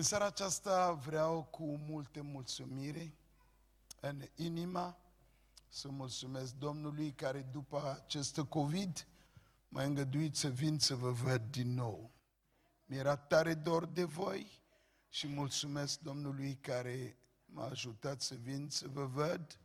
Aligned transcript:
În 0.00 0.06
seara 0.06 0.26
aceasta 0.26 0.92
vreau 0.92 1.42
cu 1.42 1.76
multe 1.76 2.20
mulțumiri 2.20 3.12
în 4.00 4.22
inima 4.34 4.98
să 5.68 5.88
mulțumesc 5.88 6.54
Domnului 6.54 7.12
care 7.12 7.48
după 7.52 8.00
acest 8.04 8.38
COVID 8.48 9.06
m-a 9.68 9.82
îngăduit 9.82 10.36
să 10.36 10.48
vin 10.48 10.78
să 10.78 10.94
vă 10.94 11.10
văd 11.10 11.42
din 11.50 11.74
nou. 11.74 12.10
Mi-era 12.84 13.16
tare 13.16 13.54
dor 13.54 13.86
de 13.86 14.04
voi 14.04 14.62
și 15.08 15.26
mulțumesc 15.26 15.98
Domnului 15.98 16.54
care 16.54 17.16
m-a 17.44 17.64
ajutat 17.64 18.20
să 18.20 18.34
vin 18.34 18.68
să 18.70 18.88
vă 18.88 19.04
văd 19.04 19.58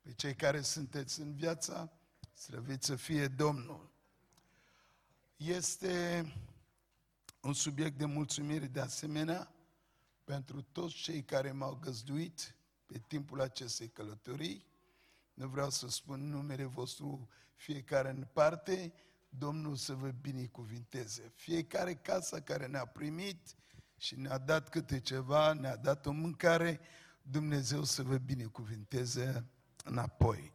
pe 0.00 0.12
cei 0.12 0.34
care 0.34 0.60
sunteți 0.60 1.20
în 1.20 1.34
viața, 1.34 1.92
slăviți 2.34 2.86
să 2.86 2.96
fie 2.96 3.28
Domnul. 3.28 3.90
Este 5.36 6.24
un 7.40 7.52
subiect 7.52 7.98
de 7.98 8.04
mulțumire 8.04 8.66
de 8.66 8.80
asemenea 8.80 9.54
pentru 10.30 10.62
toți 10.62 10.94
cei 10.94 11.24
care 11.24 11.52
m-au 11.52 11.74
găzduit 11.74 12.56
pe 12.86 12.98
timpul 12.98 13.40
acestei 13.40 13.88
călătorii. 13.88 14.66
Nu 15.34 15.48
vreau 15.48 15.70
să 15.70 15.88
spun 15.88 16.28
numele 16.28 16.64
vostru 16.64 17.28
fiecare 17.54 18.10
în 18.10 18.26
parte, 18.32 18.92
Domnul 19.28 19.76
să 19.76 19.94
vă 19.94 20.08
binecuvinteze. 20.08 21.32
Fiecare 21.34 21.94
casă 21.94 22.40
care 22.40 22.66
ne-a 22.66 22.84
primit 22.84 23.54
și 23.96 24.18
ne-a 24.18 24.38
dat 24.38 24.68
câte 24.68 25.00
ceva, 25.00 25.52
ne-a 25.52 25.76
dat 25.76 26.06
o 26.06 26.10
mâncare, 26.10 26.80
Dumnezeu 27.22 27.84
să 27.84 28.02
vă 28.02 28.16
binecuvinteze 28.16 29.46
înapoi. 29.84 30.52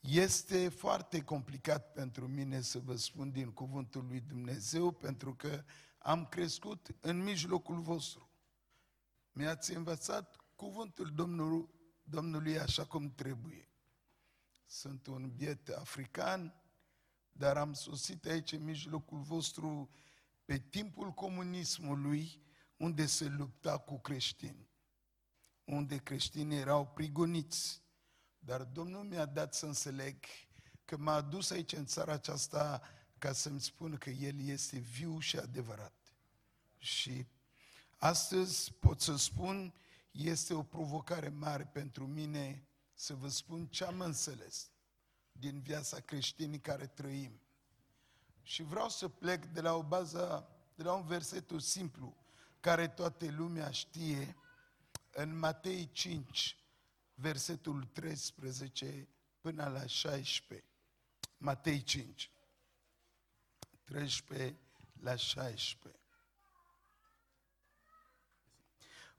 Este 0.00 0.68
foarte 0.68 1.22
complicat 1.22 1.92
pentru 1.92 2.26
mine 2.26 2.60
să 2.60 2.78
vă 2.78 2.96
spun 2.96 3.30
din 3.30 3.50
cuvântul 3.50 4.06
lui 4.08 4.20
Dumnezeu, 4.20 4.90
pentru 4.90 5.34
că 5.34 5.64
am 5.98 6.26
crescut 6.26 6.88
în 7.00 7.22
mijlocul 7.22 7.80
vostru. 7.80 8.27
Mi-ați 9.38 9.74
învățat 9.74 10.36
cuvântul 10.56 11.12
Domnului, 11.14 11.68
Domnului 12.02 12.58
așa 12.58 12.86
cum 12.86 13.14
trebuie. 13.14 13.68
Sunt 14.66 15.06
un 15.06 15.32
biet 15.36 15.68
african, 15.68 16.62
dar 17.32 17.56
am 17.56 17.72
sosit 17.72 18.26
aici 18.26 18.52
în 18.52 18.64
mijlocul 18.64 19.18
vostru 19.18 19.90
pe 20.44 20.58
timpul 20.58 21.10
comunismului, 21.10 22.42
unde 22.76 23.06
se 23.06 23.28
lupta 23.28 23.78
cu 23.78 23.98
creștini, 23.98 24.70
unde 25.64 25.96
creștinii 25.96 26.58
erau 26.58 26.86
prigoniți. 26.86 27.82
Dar 28.38 28.64
Domnul 28.64 29.04
mi-a 29.04 29.26
dat 29.26 29.54
să 29.54 29.66
înțeleg 29.66 30.24
că 30.84 30.96
m-a 30.96 31.14
adus 31.14 31.50
aici 31.50 31.72
în 31.72 31.86
țara 31.86 32.12
aceasta 32.12 32.82
ca 33.18 33.32
să-mi 33.32 33.60
spun 33.60 33.96
că 33.96 34.10
El 34.10 34.40
este 34.40 34.78
viu 34.78 35.18
și 35.18 35.36
adevărat. 35.36 36.14
Și 36.78 37.26
astăzi 37.98 38.72
pot 38.72 39.00
să 39.00 39.16
spun, 39.16 39.74
este 40.10 40.54
o 40.54 40.62
provocare 40.62 41.28
mare 41.28 41.64
pentru 41.64 42.06
mine 42.06 42.68
să 42.94 43.14
vă 43.14 43.28
spun 43.28 43.66
ce 43.66 43.84
am 43.84 44.00
înțeles 44.00 44.70
din 45.32 45.60
viața 45.60 46.00
creștinii 46.00 46.60
care 46.60 46.86
trăim. 46.86 47.40
Și 48.42 48.62
vreau 48.62 48.88
să 48.88 49.08
plec 49.08 49.44
de 49.44 49.60
la 49.60 49.74
o 49.74 49.82
bază, 49.82 50.48
de 50.74 50.82
la 50.82 50.92
un 50.92 51.06
verset 51.06 51.50
simplu, 51.58 52.16
care 52.60 52.88
toată 52.88 53.30
lumea 53.30 53.70
știe, 53.70 54.36
în 55.10 55.38
Matei 55.38 55.90
5, 55.92 56.56
versetul 57.14 57.84
13 57.84 59.08
până 59.40 59.68
la 59.68 59.86
16. 59.86 60.66
Matei 61.36 61.82
5, 61.82 62.30
13 63.84 64.56
la 65.00 65.16
16. 65.16 65.97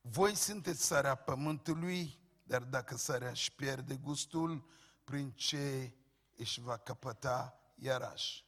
Voi 0.02 0.36
sunteți 0.36 0.86
sarea 0.86 1.16
pământului, 1.16 2.19
dar 2.44 2.64
dacă 2.64 2.97
sarea 2.97 3.30
își 3.30 3.52
pierde 3.52 3.95
gustul, 3.95 4.69
prin 5.03 5.31
ce 5.31 5.94
își 6.36 6.61
va 6.61 6.77
căpăta 6.77 7.60
iarăși? 7.76 8.45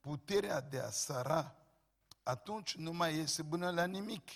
Puterea 0.00 0.60
de 0.60 0.78
a 0.78 0.90
săra 0.90 1.56
atunci 2.22 2.76
nu 2.76 2.92
mai 2.92 3.18
este 3.18 3.42
bună 3.42 3.70
la 3.70 3.84
nimic 3.84 4.30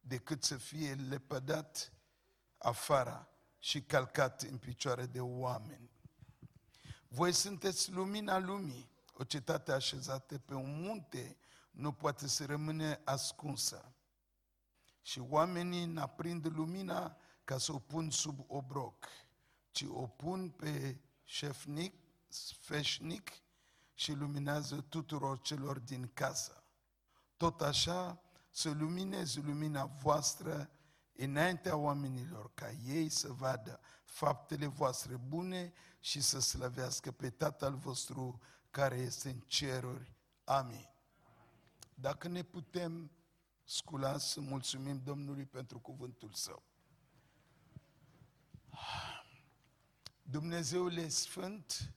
decât 0.00 0.44
să 0.44 0.56
fie 0.56 0.94
lepădat 0.94 1.92
afară 2.58 3.28
și 3.58 3.82
calcat 3.82 4.42
în 4.42 4.58
picioare 4.58 5.06
de 5.06 5.20
oameni. 5.20 5.90
Voi 7.08 7.32
sunteți 7.32 7.90
lumina 7.90 8.38
lumii. 8.38 8.90
O 9.12 9.24
cetate 9.24 9.72
așezată 9.72 10.38
pe 10.38 10.54
un 10.54 10.82
munte 10.82 11.36
nu 11.70 11.92
poate 11.92 12.28
să 12.28 12.44
rămâne 12.44 13.00
ascunsă. 13.04 13.93
Și 15.04 15.20
oamenii 15.20 15.84
n-aprind 15.84 16.46
lumina 16.46 17.16
ca 17.44 17.58
să 17.58 17.72
o 17.72 17.78
pun 17.78 18.10
sub 18.10 18.44
obroc, 18.46 19.08
ci 19.70 19.84
o 19.88 20.06
pun 20.06 20.50
pe 20.50 21.00
șefnic, 21.24 21.94
sfeșnic 22.28 23.30
și 23.94 24.12
luminează 24.12 24.80
tuturor 24.88 25.40
celor 25.40 25.78
din 25.78 26.10
casă. 26.14 26.64
Tot 27.36 27.60
așa 27.60 28.22
să 28.50 28.70
lumineze 28.70 29.40
lumina 29.40 29.84
voastră 29.84 30.70
înaintea 31.12 31.76
oamenilor, 31.76 32.50
ca 32.54 32.70
ei 32.70 33.08
să 33.08 33.32
vadă 33.32 33.80
faptele 34.04 34.66
voastre 34.66 35.16
bune 35.16 35.72
și 36.00 36.20
să 36.20 36.40
slăvească 36.40 37.10
pe 37.10 37.30
Tatăl 37.30 37.74
vostru 37.74 38.40
care 38.70 38.96
este 38.96 39.28
în 39.28 39.40
ceruri. 39.46 40.16
Amin. 40.44 40.88
Dacă 41.94 42.28
ne 42.28 42.42
putem 42.42 43.10
scula 43.64 44.18
să 44.18 44.40
mulțumim 44.40 45.00
Domnului 45.04 45.44
pentru 45.46 45.78
cuvântul 45.78 46.32
Său. 46.32 46.62
Dumnezeule 50.22 51.08
Sfânt, 51.08 51.94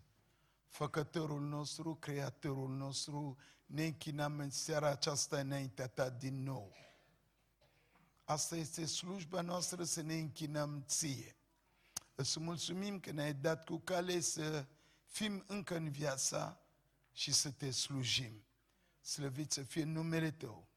Făcătorul 0.68 1.42
nostru, 1.42 1.96
Creatorul 1.96 2.70
nostru, 2.70 3.38
ne 3.66 3.86
închinăm 3.86 4.40
în 4.40 4.50
seara 4.50 4.90
aceasta 4.90 5.40
înaintea 5.40 5.88
Ta 5.88 6.10
din 6.10 6.44
nou. 6.44 6.76
Asta 8.24 8.56
este 8.56 8.86
slujba 8.86 9.42
noastră 9.42 9.84
să 9.84 10.02
ne 10.02 10.16
închinăm 10.16 10.84
ție. 10.88 11.36
Să 12.16 12.40
mulțumim 12.40 13.00
că 13.00 13.12
ne-ai 13.12 13.34
dat 13.34 13.66
cu 13.66 13.78
cale 13.78 14.20
să 14.20 14.68
fim 15.06 15.44
încă 15.48 15.76
în 15.76 15.90
viața 15.90 16.62
și 17.12 17.34
să 17.34 17.52
te 17.52 17.72
slujim. 17.72 18.44
Slăvit 19.02 19.52
să 19.52 19.64
fie 19.64 19.84
numele 19.84 20.32
Tău. 20.32 20.68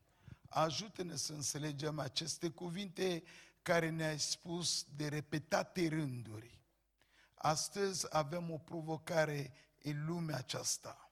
Ajută-ne 0.53 1.17
să 1.17 1.33
înțelegem 1.33 1.99
aceste 1.99 2.49
cuvinte 2.49 3.23
care 3.63 3.91
ne-ai 3.91 4.19
spus 4.19 4.87
de 4.97 5.09
repetate 5.09 5.89
rânduri. 5.89 6.59
Astăzi 7.35 8.07
avem 8.09 8.51
o 8.51 8.59
provocare 8.59 9.53
în 9.83 10.07
lumea 10.07 10.37
aceasta. 10.37 11.11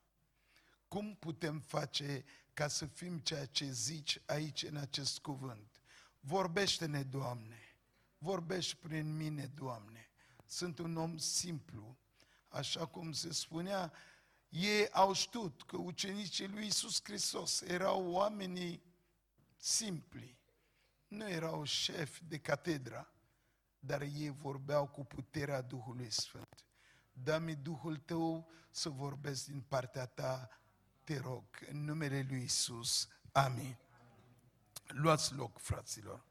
Cum 0.89 1.17
putem 1.17 1.61
face 1.61 2.25
ca 2.55 2.69
să 2.69 2.87
fim 2.87 3.19
ceea 3.19 3.47
ce 3.47 3.71
zici 3.71 4.21
aici 4.27 4.63
în 4.63 4.77
acest 4.77 5.19
cuvânt? 5.19 5.81
Vorbește-ne, 6.21 7.03
Doamne, 7.03 7.77
vorbești 8.19 8.77
prin 8.77 9.17
mine, 9.17 9.51
Doamne. 9.55 10.11
Sunt 10.47 10.79
un 10.79 10.97
om 10.97 11.17
simplu, 11.17 11.97
așa 12.49 12.87
cum 12.87 13.13
se 13.13 13.33
spunea, 13.33 13.93
ei 14.49 14.89
au 14.91 15.13
știut 15.13 15.63
că 15.63 15.77
ucenicii 15.77 16.49
lui 16.49 16.65
Iisus 16.65 17.01
Hristos 17.03 17.61
erau 17.61 18.11
oamenii 18.11 18.83
simpli, 19.59 20.39
nu 21.09 21.29
erau 21.29 21.65
șefi 21.65 22.25
de 22.25 22.39
catedra, 22.39 23.13
dar 23.79 24.01
ei 24.01 24.31
vorbeau 24.31 24.87
cu 24.87 25.05
puterea 25.05 25.61
Duhului 25.61 26.11
Sfânt. 26.11 26.65
Dă-mi 27.13 27.55
Duhul 27.55 27.97
Tău 27.97 28.51
să 28.71 28.89
vorbesc 28.89 29.47
din 29.47 29.61
partea 29.61 30.07
Ta, 30.07 30.49
te 31.05 31.19
rog, 31.19 31.45
în 31.71 31.85
numele 31.85 32.27
Lui 32.29 32.41
Iisus. 32.41 33.09
Amin. 33.33 33.79
Luați 34.87 35.35
loc, 35.35 35.59
fraților. 35.59 36.27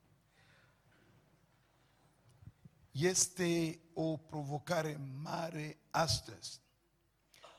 Este 2.92 3.80
o 3.94 4.18
provocare 4.18 4.96
mare 5.22 5.78
astăzi. 5.90 6.62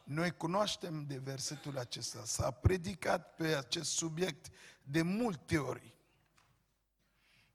Noi 0.05 0.31
cunoaștem 0.37 1.07
de 1.07 1.19
versetul 1.19 1.79
acesta, 1.79 2.25
s-a 2.25 2.51
predicat 2.51 3.35
pe 3.35 3.57
acest 3.57 3.91
subiect 3.91 4.51
de 4.91 5.03
multe 5.03 5.59
ori. 5.59 5.95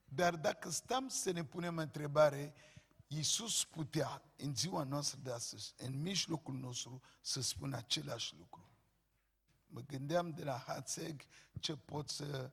Dar 0.06 0.35
dacă 0.35 0.69
stăm 0.69 1.07
să 1.07 1.31
ne 1.31 1.44
punem 1.44 1.77
întrebare, 1.77 2.53
Iisus 3.07 3.65
putea 3.65 4.21
în 4.38 4.56
ziua 4.56 4.83
noastră 4.83 5.19
de 5.24 5.31
astăzi, 5.31 5.74
în 5.77 6.01
mijlocul 6.01 6.53
nostru, 6.53 7.01
să 7.21 7.41
spună 7.41 7.77
același 7.77 8.35
lucru. 8.38 8.69
Mă 9.68 9.81
gândeam 9.81 10.31
de 10.31 10.44
la 10.44 10.63
Hațeg 10.68 11.21
ce 11.59 11.75
pot 11.75 12.09
să 12.09 12.51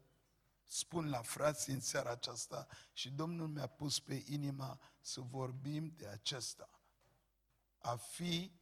spun 0.65 1.09
la 1.09 1.23
frații 1.23 1.73
în 1.73 1.81
seara 1.81 2.11
aceasta 2.11 2.67
și 2.93 3.11
Domnul 3.11 3.49
mi-a 3.49 3.67
pus 3.67 4.01
pe 4.01 4.25
inima 4.27 4.81
să 5.01 5.21
vorbim 5.21 5.93
de 5.97 6.07
acesta. 6.07 6.71
A 7.79 7.97
fi 7.97 8.53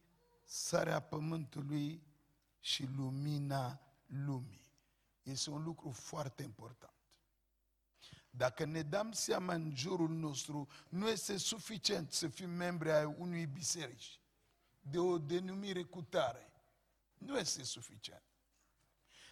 sarea 0.43 0.99
pământului 0.99 2.03
și 2.59 2.85
lumina 2.85 3.81
lumii. 4.05 4.68
Este 5.29 5.49
un 5.49 5.63
lucru 5.63 5.91
foarte 5.91 6.43
important. 6.43 6.93
Dacă 8.29 8.65
ne 8.65 8.81
dăm 8.81 9.11
seama 9.11 9.53
în 9.53 9.75
jurul 9.75 10.09
nostru, 10.09 10.67
nu 10.89 11.09
este 11.09 11.37
suficient 11.37 12.11
să 12.11 12.27
fim 12.27 12.49
membri 12.49 12.91
ai 12.91 13.05
unui 13.05 13.45
biserici, 13.45 14.19
de 14.79 14.99
o 14.99 15.17
denumire 15.17 15.83
cu 15.83 16.01
tare. 16.01 16.51
Nu 17.17 17.37
este 17.37 17.63
suficient. 17.63 18.23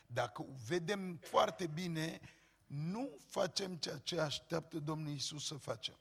Dacă 0.07 0.45
vedem 0.65 1.17
foarte 1.17 1.67
bine, 1.67 2.19
nu 2.65 3.17
facem 3.19 3.77
ceea 3.77 3.97
ce 3.97 4.19
așteaptă 4.19 4.79
Domnul 4.79 5.11
Isus 5.11 5.45
să 5.45 5.55
facem. 5.55 5.99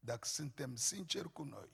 Dacă 0.00 0.26
suntem 0.26 0.76
sinceri 0.76 1.32
cu 1.32 1.42
noi, 1.42 1.68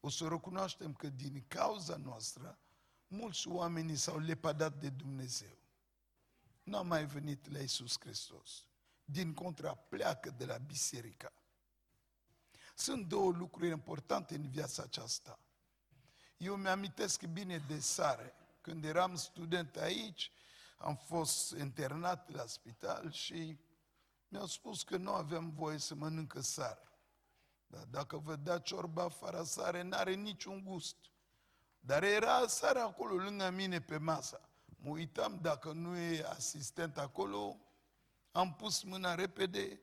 o 0.00 0.08
să 0.08 0.28
recunoaștem 0.28 0.94
că 0.94 1.08
din 1.08 1.44
cauza 1.48 1.96
noastră, 1.96 2.58
mulți 3.06 3.48
oameni 3.48 3.96
s-au 3.96 4.18
lepadat 4.18 4.80
de 4.80 4.88
Dumnezeu. 4.88 5.61
Nu 6.62 6.76
au 6.76 6.84
mai 6.84 7.04
venit 7.06 7.52
la 7.52 7.58
Isus 7.58 7.96
Hristos. 8.00 8.66
Din 9.04 9.34
contra, 9.34 9.74
pleacă 9.74 10.30
de 10.30 10.44
la 10.44 10.58
biserică. 10.58 11.32
Sunt 12.74 13.06
două 13.06 13.30
lucruri 13.32 13.68
importante 13.68 14.34
în 14.34 14.50
viața 14.50 14.82
aceasta. 14.82 15.38
Eu 16.36 16.56
mi-amintesc 16.56 17.22
bine 17.24 17.58
de 17.58 17.80
sare. 17.80 18.34
Când 18.60 18.84
eram 18.84 19.14
student 19.14 19.76
aici, 19.76 20.30
am 20.78 20.96
fost 20.96 21.50
internat 21.50 22.30
la 22.30 22.46
spital 22.46 23.10
și 23.10 23.58
mi-au 24.28 24.46
spus 24.46 24.82
că 24.82 24.96
nu 24.96 25.12
aveam 25.12 25.50
voie 25.50 25.78
să 25.78 25.94
mănâncă 25.94 26.40
sare. 26.40 26.88
Dar 27.66 27.84
dacă 27.84 28.16
vă 28.18 28.36
da 28.36 28.58
ciorba 28.58 29.08
fără 29.08 29.42
sare, 29.42 29.82
n-are 29.82 30.14
niciun 30.14 30.64
gust. 30.64 30.96
Dar 31.80 32.02
era 32.02 32.46
sare 32.46 32.78
acolo 32.78 33.14
lângă 33.14 33.50
mine 33.50 33.80
pe 33.80 33.98
masă. 33.98 34.40
Mă 34.84 34.90
uitam 34.90 35.38
dacă 35.40 35.72
nu 35.72 35.96
e 35.96 36.24
asistent 36.24 36.98
acolo, 36.98 37.56
am 38.32 38.54
pus 38.54 38.82
mâna 38.82 39.14
repede 39.14 39.80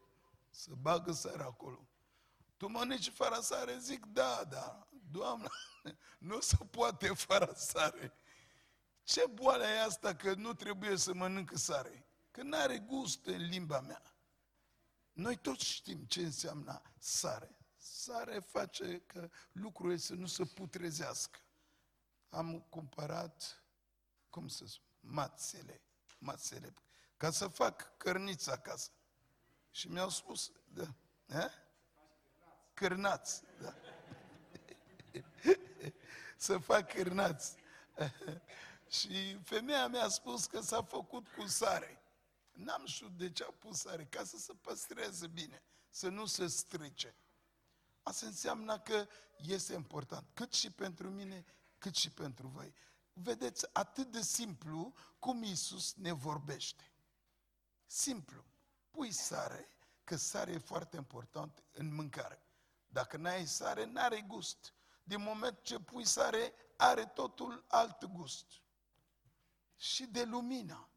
să 0.49 0.71
bagă 0.81 1.11
sare 1.11 1.43
acolo. 1.43 1.87
Tu 2.57 2.67
mănânci 2.67 3.09
fără 3.09 3.39
sare? 3.41 3.77
Zic, 3.77 4.05
da, 4.05 4.43
da. 4.49 4.87
Doamne, 5.11 5.47
nu 6.29 6.39
se 6.39 6.57
poate 6.65 7.07
fără 7.07 7.53
sare. 7.55 8.13
Ce 9.03 9.25
boală 9.33 9.63
e 9.63 9.81
asta 9.81 10.15
că 10.15 10.33
nu 10.33 10.53
trebuie 10.53 10.95
să 10.97 11.13
mănânc 11.13 11.51
sare? 11.53 12.05
Că 12.31 12.43
nu 12.43 12.57
are 12.57 12.77
gust 12.79 13.25
în 13.25 13.45
limba 13.45 13.79
mea. 13.79 14.15
Noi 15.13 15.37
toți 15.37 15.65
știm 15.65 16.05
ce 16.05 16.21
înseamnă 16.21 16.81
sare. 16.97 17.57
Sare 17.77 18.39
face 18.39 18.99
că 18.99 19.29
lucrurile 19.51 19.97
să 19.97 20.13
nu 20.13 20.25
se 20.25 20.45
putrezească. 20.45 21.39
Am 22.29 22.59
cumpărat, 22.69 23.63
cum 24.29 24.47
să 24.47 24.65
spun, 24.65 24.88
mațele, 25.09 25.81
mațele, 26.17 26.73
ca 27.17 27.31
să 27.31 27.47
fac 27.47 27.97
cărniță 27.97 28.51
acasă. 28.51 28.89
Și 29.71 29.87
mi-au 29.87 30.09
spus, 30.09 30.51
da, 30.73 30.95
eh? 31.25 31.51
cârnați, 32.73 33.43
da. 33.61 33.73
să 36.37 36.57
fac 36.57 36.93
cârnați. 36.93 37.55
și 38.97 39.39
femeia 39.43 39.87
mi-a 39.87 40.07
spus 40.07 40.45
că 40.45 40.61
s-a 40.61 40.83
făcut 40.83 41.27
cu 41.27 41.47
sare. 41.47 42.01
N-am 42.51 42.85
știut 42.85 43.17
de 43.17 43.31
ce 43.31 43.43
a 43.43 43.51
pus 43.51 43.77
sare, 43.79 44.05
ca 44.05 44.23
să 44.23 44.37
se 44.37 44.53
păstreze 44.53 45.27
bine, 45.27 45.63
să 45.89 46.09
nu 46.09 46.25
se 46.25 46.47
strice. 46.47 47.15
Asta 48.03 48.25
înseamnă 48.25 48.79
că 48.79 49.07
este 49.37 49.73
important, 49.73 50.27
cât 50.33 50.53
și 50.53 50.71
pentru 50.71 51.09
mine, 51.09 51.45
cât 51.77 51.95
și 51.95 52.11
pentru 52.11 52.47
voi. 52.47 52.73
Vedeți, 53.21 53.65
atât 53.73 54.11
de 54.11 54.21
simplu 54.21 54.93
cum 55.19 55.43
Isus 55.43 55.93
ne 55.93 56.11
vorbește. 56.11 56.93
Simplu. 57.85 58.43
Pui 58.91 59.11
sare, 59.11 59.69
că 60.03 60.15
sare 60.15 60.51
e 60.51 60.57
foarte 60.57 60.95
important 60.95 61.63
în 61.71 61.93
mâncare. 61.93 62.43
Dacă 62.87 63.17
n-ai 63.17 63.47
sare, 63.47 63.85
n-are 63.85 64.21
gust. 64.21 64.73
Din 65.03 65.21
moment 65.21 65.61
ce 65.61 65.79
pui 65.79 66.05
sare, 66.05 66.53
are 66.77 67.05
totul 67.05 67.65
alt 67.67 68.05
gust. 68.05 68.45
Și 69.75 70.05
de 70.05 70.23
lumină. 70.23 70.89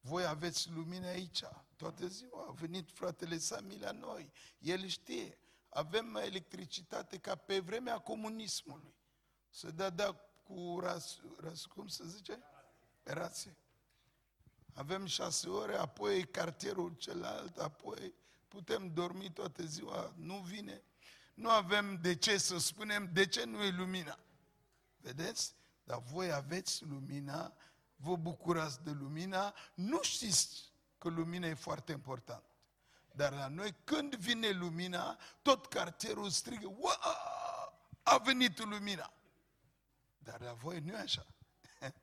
Voi 0.00 0.24
aveți 0.24 0.70
lumină 0.70 1.06
aici, 1.06 1.44
toată 1.76 2.06
ziua. 2.06 2.46
A 2.48 2.52
venit 2.52 2.90
fratele 2.90 3.38
Sami 3.38 3.78
la 3.78 3.90
noi. 3.90 4.32
El 4.58 4.86
știe. 4.86 5.38
Avem 5.68 6.16
electricitate 6.16 7.18
ca 7.18 7.34
pe 7.34 7.58
vremea 7.58 7.98
comunismului. 7.98 8.94
Se 9.48 9.70
dă 9.70 9.90
da 9.90 10.29
cu 10.50 10.80
ras, 10.80 11.18
ras, 11.40 11.64
cum 11.64 11.86
se 11.86 12.06
zice? 12.06 12.42
Rație. 13.02 13.56
Avem 14.74 15.06
șase 15.06 15.48
ore, 15.48 15.76
apoi 15.76 16.24
cartierul 16.24 16.94
celălalt, 16.96 17.58
apoi 17.58 18.14
putem 18.48 18.92
dormi 18.92 19.32
toată 19.32 19.64
ziua, 19.64 20.12
nu 20.16 20.34
vine. 20.36 20.82
Nu 21.34 21.50
avem 21.50 21.98
de 22.00 22.16
ce 22.16 22.38
să 22.38 22.58
spunem 22.58 23.10
de 23.12 23.26
ce 23.26 23.44
nu 23.44 23.62
e 23.62 23.70
lumina. 23.70 24.18
Vedeți? 24.96 25.54
Dar 25.84 26.02
voi 26.02 26.32
aveți 26.32 26.84
lumina, 26.84 27.54
vă 27.96 28.16
bucurați 28.16 28.82
de 28.82 28.90
lumina, 28.90 29.54
nu 29.74 30.02
știți 30.02 30.72
că 30.98 31.08
lumina 31.08 31.46
e 31.46 31.54
foarte 31.54 31.92
important. 31.92 32.44
Dar 33.12 33.32
la 33.32 33.48
noi, 33.48 33.74
când 33.84 34.14
vine 34.14 34.50
lumina, 34.50 35.18
tot 35.42 35.66
cartierul 35.66 36.30
strigă, 36.30 36.66
Wow! 36.66 36.92
a 38.02 38.18
venit 38.18 38.64
lumina. 38.64 39.12
Dar 40.22 40.40
la 40.40 40.52
voi 40.52 40.80
nu 40.80 40.92
e 40.92 40.96
așa. 40.96 41.26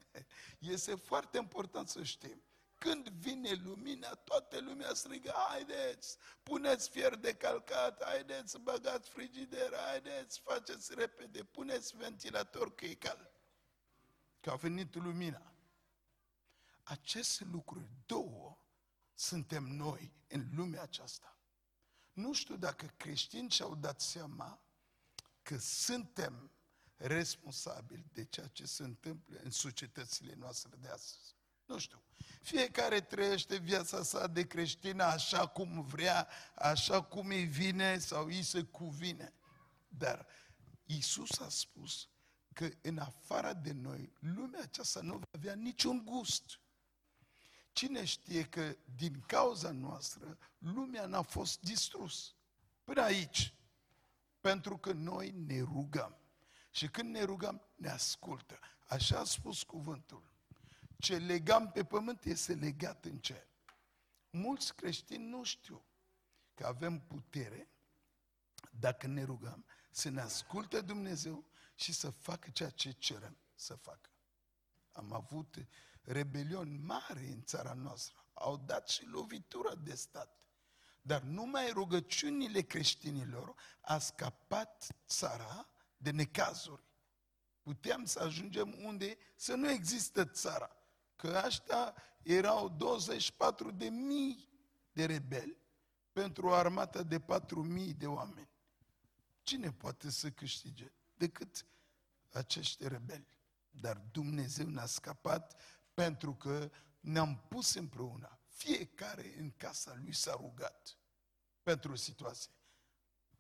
Este 0.60 0.96
foarte 0.96 1.38
important 1.38 1.90
să 1.90 2.04
știm. 2.04 2.42
Când 2.78 3.10
vine 3.10 3.52
lumina, 3.54 4.10
toată 4.10 4.60
lumea 4.60 4.94
strigă, 4.94 5.34
haideți, 5.48 6.18
puneți 6.44 6.90
fier 6.90 7.16
de 7.16 7.36
calcat, 7.36 8.04
haideți, 8.04 8.60
băgați 8.60 9.10
frigider, 9.10 9.74
haideți, 9.76 10.40
faceți 10.40 10.96
repede, 10.96 11.44
puneți 11.44 11.98
ventilator 11.98 12.76
că 12.76 12.86
e 12.86 12.94
cald. 12.94 13.32
Că 14.40 14.50
a 14.50 14.56
venit 14.56 14.96
lumina. 14.96 15.54
Aceste 16.84 17.44
lucruri, 17.52 17.90
două, 18.06 18.58
suntem 19.14 19.64
noi 19.64 20.14
în 20.28 20.48
lumea 20.56 20.82
aceasta. 20.82 21.38
Nu 22.14 22.34
știu 22.34 22.56
dacă 22.58 22.86
creștini 22.86 23.50
și-au 23.50 23.76
dat 23.76 24.02
seama 24.02 24.62
că 25.42 25.58
suntem 25.58 26.52
responsabili 26.98 28.06
de 28.14 28.24
ceea 28.26 28.48
ce 28.48 28.66
se 28.66 28.84
întâmplă 28.84 29.40
în 29.44 29.52
societățile 29.52 30.34
noastre 30.38 30.72
de 30.80 30.88
astăzi. 30.88 31.36
Nu 31.66 31.78
știu. 31.78 32.04
Fiecare 32.42 33.02
trăiește 33.02 33.58
viața 33.58 34.04
sa 34.04 34.28
de 34.28 34.48
creștină 34.48 35.04
așa 35.04 35.48
cum 35.48 35.82
vrea, 35.82 36.28
așa 36.56 37.04
cum 37.04 37.28
îi 37.28 37.46
vine 37.46 37.98
sau 37.98 38.26
îi 38.26 38.44
se 38.44 38.64
cuvine. 38.64 39.34
Dar 39.88 40.28
Isus 40.86 41.40
a 41.40 41.50
spus 41.50 42.10
că 42.54 42.70
în 42.82 42.98
afara 42.98 43.54
de 43.54 43.72
noi, 43.72 44.14
lumea 44.20 44.62
aceasta 44.62 45.02
nu 45.02 45.18
va 45.18 45.28
avea 45.32 45.54
niciun 45.54 46.06
gust. 46.06 46.60
Cine 47.72 48.06
știe 48.06 48.44
că 48.44 48.76
din 48.96 49.24
cauza 49.26 49.72
noastră 49.72 50.38
lumea 50.58 51.06
n-a 51.06 51.22
fost 51.22 51.60
distrus 51.60 52.36
până 52.84 53.02
aici? 53.02 53.54
Pentru 54.40 54.78
că 54.78 54.92
noi 54.92 55.32
ne 55.32 55.60
rugăm. 55.62 56.18
Și 56.78 56.88
când 56.88 57.10
ne 57.10 57.24
rugăm, 57.24 57.62
ne 57.76 57.90
ascultă. 57.90 58.60
Așa 58.88 59.20
a 59.20 59.24
spus 59.24 59.64
cuvântul. 59.64 60.24
Ce 60.98 61.18
legam 61.18 61.72
pe 61.72 61.84
pământ 61.84 62.24
este 62.24 62.54
legat 62.54 63.06
în 63.06 63.18
cer. 63.18 63.48
Mulți 64.30 64.76
creștini 64.76 65.30
nu 65.30 65.44
știu 65.44 65.86
că 66.54 66.66
avem 66.66 67.00
putere, 67.00 67.70
dacă 68.80 69.08
ne 69.08 69.24
rugăm, 69.24 69.66
să 69.92 70.10
ne 70.10 70.22
asculte 70.22 70.82
Dumnezeu 70.82 71.46
și 71.76 71.94
să 71.94 72.10
facă 72.10 72.50
ceea 72.50 72.70
ce 72.70 72.92
cerem 72.92 73.38
să 73.56 73.76
facă. 73.76 74.10
Am 74.92 75.14
avut 75.14 75.56
rebeliuni 76.02 76.78
mari 76.78 77.28
în 77.28 77.44
țara 77.44 77.74
noastră. 77.74 78.26
Au 78.34 78.58
dat 78.58 78.90
și 78.90 79.06
lovitură 79.06 79.76
de 79.76 79.96
stat. 79.96 80.40
Dar 81.02 81.22
numai 81.22 81.70
rugăciunile 81.72 82.62
creștinilor 82.62 83.56
a 83.82 83.98
scăpat 83.98 84.88
țara 85.08 85.68
de 85.98 86.12
necazuri. 86.12 86.84
Puteam 87.62 88.06
să 88.06 88.20
ajungem 88.20 88.76
unde 88.84 89.18
să 89.36 89.56
nu 89.56 89.70
există 89.70 90.26
țara. 90.26 90.76
Că 91.16 91.42
ăștia 91.46 91.96
erau 92.24 92.70
24 92.70 93.72
de 93.72 93.90
mii 93.90 94.50
de 94.92 95.06
rebeli 95.06 95.58
pentru 96.12 96.48
o 96.48 96.54
armată 96.54 97.04
de 97.04 97.20
4 97.20 97.64
mii 97.64 97.94
de 97.94 98.08
oameni. 98.08 98.50
Cine 99.42 99.72
poate 99.72 100.10
să 100.10 100.32
câștige 100.32 100.92
decât 101.14 101.66
acești 102.32 102.88
rebeli? 102.88 103.28
Dar 103.70 103.98
Dumnezeu 104.12 104.68
ne-a 104.68 104.86
scăpat 104.86 105.62
pentru 105.94 106.36
că 106.36 106.72
ne-am 107.00 107.46
pus 107.50 107.74
împreună. 107.74 108.40
Fiecare 108.48 109.38
în 109.38 109.52
casa 109.52 109.96
lui 109.96 110.14
s-a 110.14 110.32
rugat 110.32 110.98
pentru 111.64 111.92
o 111.92 111.96
situație. 111.96 112.52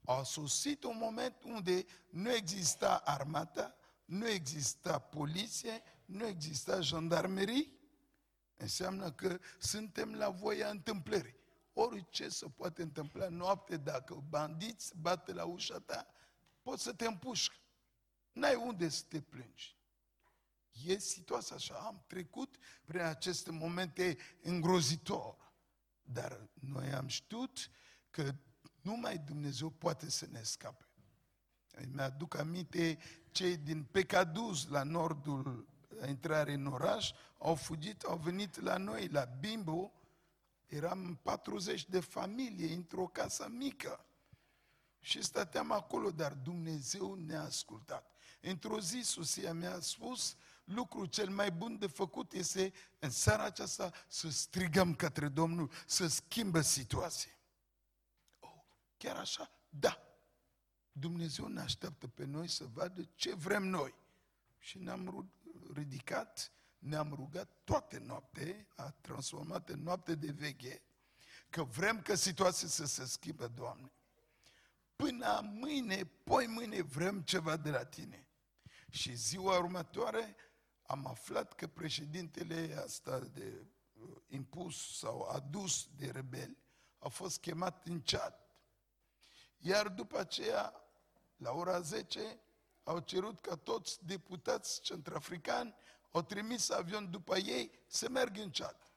A 0.09 0.23
sosit 0.23 0.83
un 0.83 0.97
moment 0.97 1.43
unde 1.43 1.85
nu 2.09 2.31
exista 2.33 2.95
armata, 2.95 3.75
nu 4.05 4.27
exista 4.27 4.99
poliție, 4.99 5.81
nu 6.05 6.25
exista 6.25 6.81
jandarmerie. 6.81 7.71
Înseamnă 8.55 9.11
că 9.11 9.39
suntem 9.59 10.15
la 10.15 10.29
voia 10.29 10.69
întâmplării. 10.69 11.35
orice 11.73 12.29
se 12.29 12.49
poate 12.49 12.81
întâmpla 12.81 13.27
noapte, 13.27 13.77
dacă 13.77 14.23
bandiți 14.29 14.97
bate 14.97 15.33
la 15.33 15.45
ușa 15.45 15.79
ta, 15.79 16.07
poți 16.61 16.83
să 16.83 16.93
te 16.93 17.05
împușcă. 17.05 17.55
N-ai 18.31 18.55
unde 18.55 18.89
să 18.89 19.03
te 19.07 19.21
plângi. 19.21 19.77
E 20.85 20.97
situația 20.97 21.55
așa. 21.55 21.75
Am 21.75 22.03
trecut 22.07 22.55
prin 22.85 23.01
aceste 23.01 23.51
momente 23.51 24.17
îngrozitor. 24.41 25.53
Dar 26.01 26.49
noi 26.53 26.91
am 26.91 27.07
știut 27.07 27.71
că 28.09 28.35
numai 28.87 29.17
Dumnezeu 29.17 29.69
poate 29.69 30.09
să 30.09 30.27
ne 30.31 30.41
scape. 30.41 30.85
Îmi 31.71 32.01
aduc 32.01 32.37
aminte 32.37 32.97
cei 33.31 33.57
din 33.57 33.83
Pecaduz, 33.83 34.65
la 34.67 34.83
nordul 34.83 35.67
intrare 36.07 36.53
în 36.53 36.65
oraș, 36.65 37.11
au 37.37 37.55
fugit, 37.55 38.03
au 38.03 38.17
venit 38.17 38.61
la 38.61 38.77
noi, 38.77 39.07
la 39.07 39.23
Bimbo, 39.39 39.91
eram 40.65 41.19
40 41.21 41.85
de 41.89 41.99
familie 41.99 42.73
într-o 42.73 43.07
casă 43.07 43.47
mică. 43.49 44.05
Și 44.99 45.23
stăteam 45.23 45.71
acolo, 45.71 46.11
dar 46.11 46.33
Dumnezeu 46.33 47.13
ne-a 47.13 47.43
ascultat. 47.43 48.11
Într-o 48.41 48.79
zi, 48.79 48.99
soția 49.03 49.53
mea 49.53 49.75
a 49.75 49.79
spus, 49.79 50.35
lucrul 50.63 51.05
cel 51.05 51.29
mai 51.29 51.51
bun 51.51 51.77
de 51.79 51.87
făcut 51.87 52.33
este 52.33 52.73
în 52.99 53.09
seara 53.09 53.43
aceasta 53.43 53.91
să 54.07 54.29
strigăm 54.29 54.95
către 54.95 55.27
Domnul, 55.27 55.71
să 55.85 56.07
schimbă 56.07 56.61
situația. 56.61 57.36
Oh, 58.97 59.03
chiar 59.03 59.15
așa? 59.15 59.51
Da. 59.69 60.01
Dumnezeu 60.91 61.47
ne 61.47 61.61
așteaptă 61.61 62.07
pe 62.07 62.25
noi 62.25 62.47
să 62.47 62.65
vadă 62.73 63.09
ce 63.15 63.35
vrem 63.35 63.63
noi. 63.63 63.95
Și 64.59 64.77
ne-am 64.77 65.31
ridicat, 65.73 66.51
ne-am 66.79 67.13
rugat 67.13 67.61
toate 67.63 67.97
noapte, 67.97 68.67
a 68.75 68.91
transformat 68.91 69.69
în 69.69 69.83
noapte 69.83 70.15
de 70.15 70.31
veche, 70.31 70.81
că 71.49 71.63
vrem 71.63 72.01
că 72.01 72.15
situația 72.15 72.67
să 72.67 72.85
se 72.85 73.05
schimbe, 73.05 73.47
Doamne. 73.47 73.91
Până 74.95 75.41
mâine, 75.43 76.03
poi 76.03 76.47
mâine 76.47 76.81
vrem 76.81 77.21
ceva 77.21 77.57
de 77.57 77.69
la 77.69 77.85
Tine. 77.85 78.27
Și 78.89 79.15
ziua 79.15 79.57
următoare 79.57 80.35
am 80.85 81.07
aflat 81.07 81.53
că 81.53 81.67
președintele 81.67 82.81
asta 82.83 83.19
de 83.19 83.65
uh, 83.93 84.15
impus 84.27 84.97
sau 84.97 85.21
adus 85.21 85.89
de 85.95 86.11
rebeli 86.11 86.57
a 86.99 87.07
fost 87.07 87.39
chemat 87.39 87.87
în 87.87 88.01
chat. 88.01 88.46
Iar 89.57 89.87
după 89.87 90.17
aceea, 90.17 90.73
la 91.35 91.51
ora 91.51 91.79
10, 91.79 92.39
au 92.83 92.99
cerut 92.99 93.39
ca 93.39 93.55
toți 93.55 94.05
deputați 94.05 94.81
centrafricani 94.81 95.75
au 96.11 96.21
trimis 96.21 96.69
avion 96.69 97.11
după 97.11 97.37
ei 97.37 97.71
să 97.87 98.09
meargă 98.09 98.41
în 98.41 98.49
chat. 98.49 98.91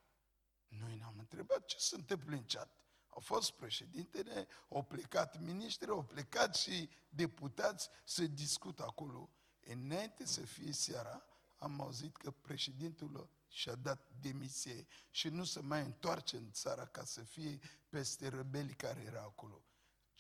Noi 0.69 0.95
ne-am 0.95 1.15
întrebat 1.19 1.65
ce 1.65 1.77
se 1.79 1.95
întâmplă 1.95 2.37
în 2.37 2.45
chat. 2.45 2.75
Au 3.09 3.21
fost 3.21 3.51
președintele, 3.51 4.49
au 4.69 4.83
plecat 4.83 5.41
miniștri, 5.41 5.91
au 5.91 6.03
plecat 6.05 6.55
și 6.57 6.89
deputați 7.09 7.89
să 8.05 8.27
discută 8.27 8.83
acolo. 8.83 9.31
Înainte 9.61 10.27
să 10.27 10.41
fie 10.41 10.73
seara, 10.73 11.25
am 11.59 11.81
auzit 11.81 12.17
că 12.17 12.31
președintele 12.31 13.31
și-a 13.49 13.75
dat 13.75 14.09
demisie 14.21 14.87
și 15.11 15.29
nu 15.29 15.45
se 15.45 15.61
mai 15.61 15.81
întoarce 15.81 16.37
în 16.37 16.51
țara 16.53 16.87
ca 16.87 17.05
să 17.05 17.23
fie 17.23 17.59
peste 17.89 18.29
rebelii 18.29 18.75
care 18.75 19.01
erau 19.01 19.27
acolo. 19.27 19.63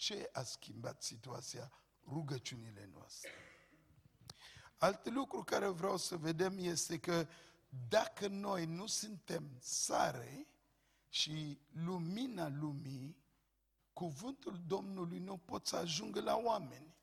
Ce 0.00 0.30
a 0.32 0.42
schimbat 0.42 1.02
situația? 1.02 1.72
Rugăciunile 2.06 2.90
noastre. 2.92 3.30
Alt 4.78 5.08
lucru 5.08 5.42
care 5.42 5.66
vreau 5.66 5.96
să 5.96 6.16
vedem 6.16 6.58
este 6.58 6.98
că 6.98 7.28
dacă 7.88 8.26
noi 8.28 8.66
nu 8.66 8.86
suntem 8.86 9.56
sare 9.58 10.46
și 11.08 11.60
lumina 11.72 12.48
lumii, 12.48 13.16
cuvântul 13.92 14.60
Domnului 14.66 15.18
nu 15.18 15.36
pot 15.36 15.66
să 15.66 15.76
ajungă 15.76 16.20
la 16.20 16.36
oameni. 16.36 16.96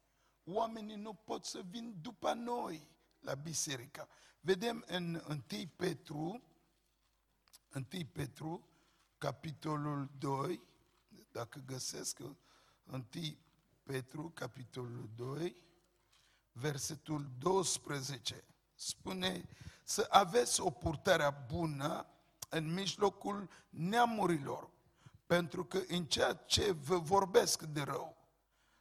Oamenii 0.44 0.96
nu 0.96 1.14
pot 1.14 1.46
să 1.46 1.62
vin 1.62 1.98
după 2.02 2.34
noi 2.34 2.90
la 3.20 3.34
biserică. 3.34 4.08
Vedem 4.40 4.84
în 4.88 5.24
1 5.28 5.40
Petru, 5.76 6.44
1 7.74 7.86
Petru, 8.12 8.70
capitolul 9.18 10.10
2, 10.18 10.62
dacă 11.32 11.60
găsesc 11.66 12.20
1 12.92 13.04
Petru, 13.84 14.32
capitolul 14.34 15.10
2, 15.16 15.56
versetul 16.52 17.30
12, 17.38 18.44
spune 18.76 19.50
să 19.84 20.08
aveți 20.10 20.62
o 20.62 20.70
purtare 20.70 21.46
bună 21.48 22.08
în 22.50 22.74
mijlocul 22.74 23.50
neamurilor, 23.70 24.70
pentru 25.26 25.66
că 25.66 25.82
în 25.88 26.06
ceea 26.06 26.34
ce 26.34 26.72
vă 26.72 26.98
vorbesc 26.98 27.62
de 27.62 27.82
rău, 27.82 28.18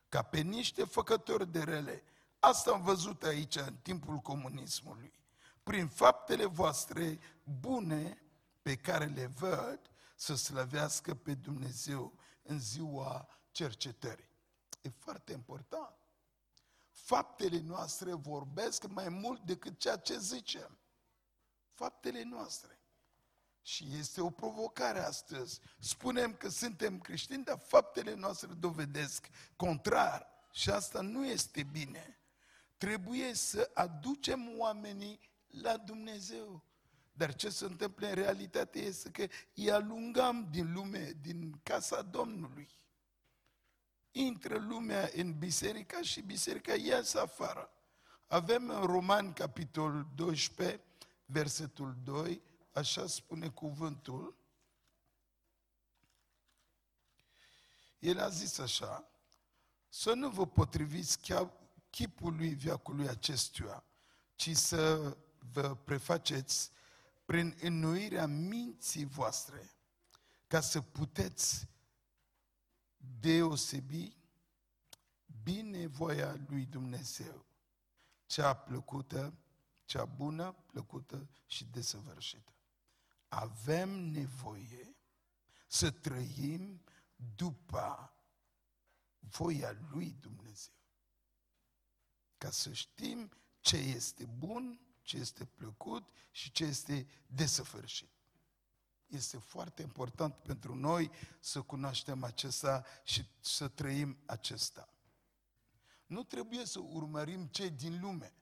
ca 0.09 0.23
pe 0.23 0.41
niște 0.41 0.85
făcători 0.85 1.53
de 1.53 1.63
rele, 1.63 2.03
asta 2.39 2.73
am 2.73 2.83
văzut 2.83 3.23
aici 3.23 3.57
în 3.57 3.77
timpul 3.83 4.17
comunismului, 4.17 5.13
prin 5.63 5.89
faptele 5.89 6.45
voastre 6.45 7.19
bune 7.61 8.23
pe 8.63 8.77
care 8.77 9.05
le 9.05 9.27
văd, 9.27 9.81
să 10.17 10.35
slăvească 10.35 11.15
pe 11.15 11.35
Dumnezeu 11.35 12.13
în 12.43 12.61
ziua 12.61 13.29
cercetării. 13.57 14.29
E 14.83 14.89
foarte 14.89 15.33
important. 15.33 15.95
Faptele 16.91 17.61
noastre 17.61 18.13
vorbesc 18.13 18.87
mai 18.87 19.09
mult 19.09 19.41
decât 19.41 19.79
ceea 19.79 19.97
ce 19.97 20.19
zicem. 20.19 20.79
Faptele 21.75 22.23
noastre. 22.23 22.81
Și 23.63 23.87
este 23.99 24.21
o 24.21 24.31
provocare 24.31 24.99
astăzi. 24.99 25.61
Spunem 25.79 26.35
că 26.35 26.49
suntem 26.49 26.99
creștini, 26.99 27.45
dar 27.45 27.59
faptele 27.59 28.15
noastre 28.15 28.53
dovedesc 28.53 29.29
contrar. 29.57 30.27
Și 30.53 30.71
asta 30.71 31.01
nu 31.01 31.27
este 31.27 31.63
bine. 31.63 32.21
Trebuie 32.77 33.35
să 33.35 33.71
aducem 33.75 34.59
oamenii 34.59 35.21
la 35.47 35.77
Dumnezeu. 35.77 36.65
Dar 37.13 37.35
ce 37.35 37.49
se 37.49 37.65
întâmplă 37.65 38.07
în 38.07 38.15
realitate 38.15 38.79
este 38.79 39.11
că 39.11 39.27
îi 39.55 39.71
alungăm 39.71 40.49
din 40.51 40.73
lume, 40.73 41.13
din 41.21 41.61
casa 41.63 42.03
Domnului 42.03 42.69
intră 44.19 44.59
lumea 44.59 45.11
în 45.15 45.39
biserică 45.39 46.03
și 46.03 46.21
biserica 46.21 46.75
iasă 46.75 47.21
afară. 47.21 47.71
Avem 48.27 48.71
în 48.71 48.83
Roman, 48.83 49.33
capitolul 49.33 50.07
12, 50.15 50.81
versetul 51.25 51.97
2, 52.05 52.43
așa 52.73 53.07
spune 53.07 53.49
cuvântul. 53.49 54.37
El 57.99 58.21
a 58.21 58.29
zis 58.29 58.59
așa, 58.59 59.09
să 59.89 60.13
nu 60.13 60.29
vă 60.29 60.47
potriviți 60.47 61.21
chiar 61.21 61.53
chipului 61.91 62.55
viacului 62.55 63.09
acestuia, 63.09 63.85
ci 64.35 64.51
să 64.51 65.17
vă 65.53 65.75
prefaceți 65.75 66.71
prin 67.25 67.57
înnoirea 67.61 68.27
minții 68.27 69.05
voastre, 69.05 69.71
ca 70.47 70.61
să 70.61 70.81
puteți 70.81 71.67
deosebi 73.21 74.17
binevoia 75.43 76.37
lui 76.49 76.67
Dumnezeu, 76.67 77.47
cea 78.27 78.55
plăcută, 78.55 79.39
cea 79.85 80.05
bună, 80.05 80.53
plăcută 80.53 81.29
și 81.47 81.65
desăvârșită. 81.65 82.53
Avem 83.29 83.89
nevoie 83.91 84.97
să 85.69 85.91
trăim 85.91 86.83
după 87.37 88.13
voia 89.19 89.77
lui 89.91 90.17
Dumnezeu. 90.21 90.75
Ca 92.39 92.51
să 92.51 92.73
știm 92.73 93.31
ce 93.61 93.77
este 93.77 94.25
bun, 94.25 94.81
ce 95.03 95.17
este 95.17 95.45
plăcut 95.45 96.09
și 96.31 96.51
ce 96.51 96.65
este 96.65 97.07
desăvârșit. 97.27 98.11
Este 99.07 99.39
foarte 99.39 99.83
important 99.83 100.35
pentru 100.35 100.75
noi 100.75 101.11
să 101.41 101.63
cunoaștem 101.63 102.25
acesta 102.25 102.85
și 103.05 103.25
să 103.41 103.69
trăim 103.69 104.19
acesta. 104.27 104.89
Nu 106.07 106.23
trebuie 106.23 106.65
să 106.65 106.79
urmărim 106.79 107.47
ce 107.47 107.69
din 107.69 108.01
lume. 108.01 108.33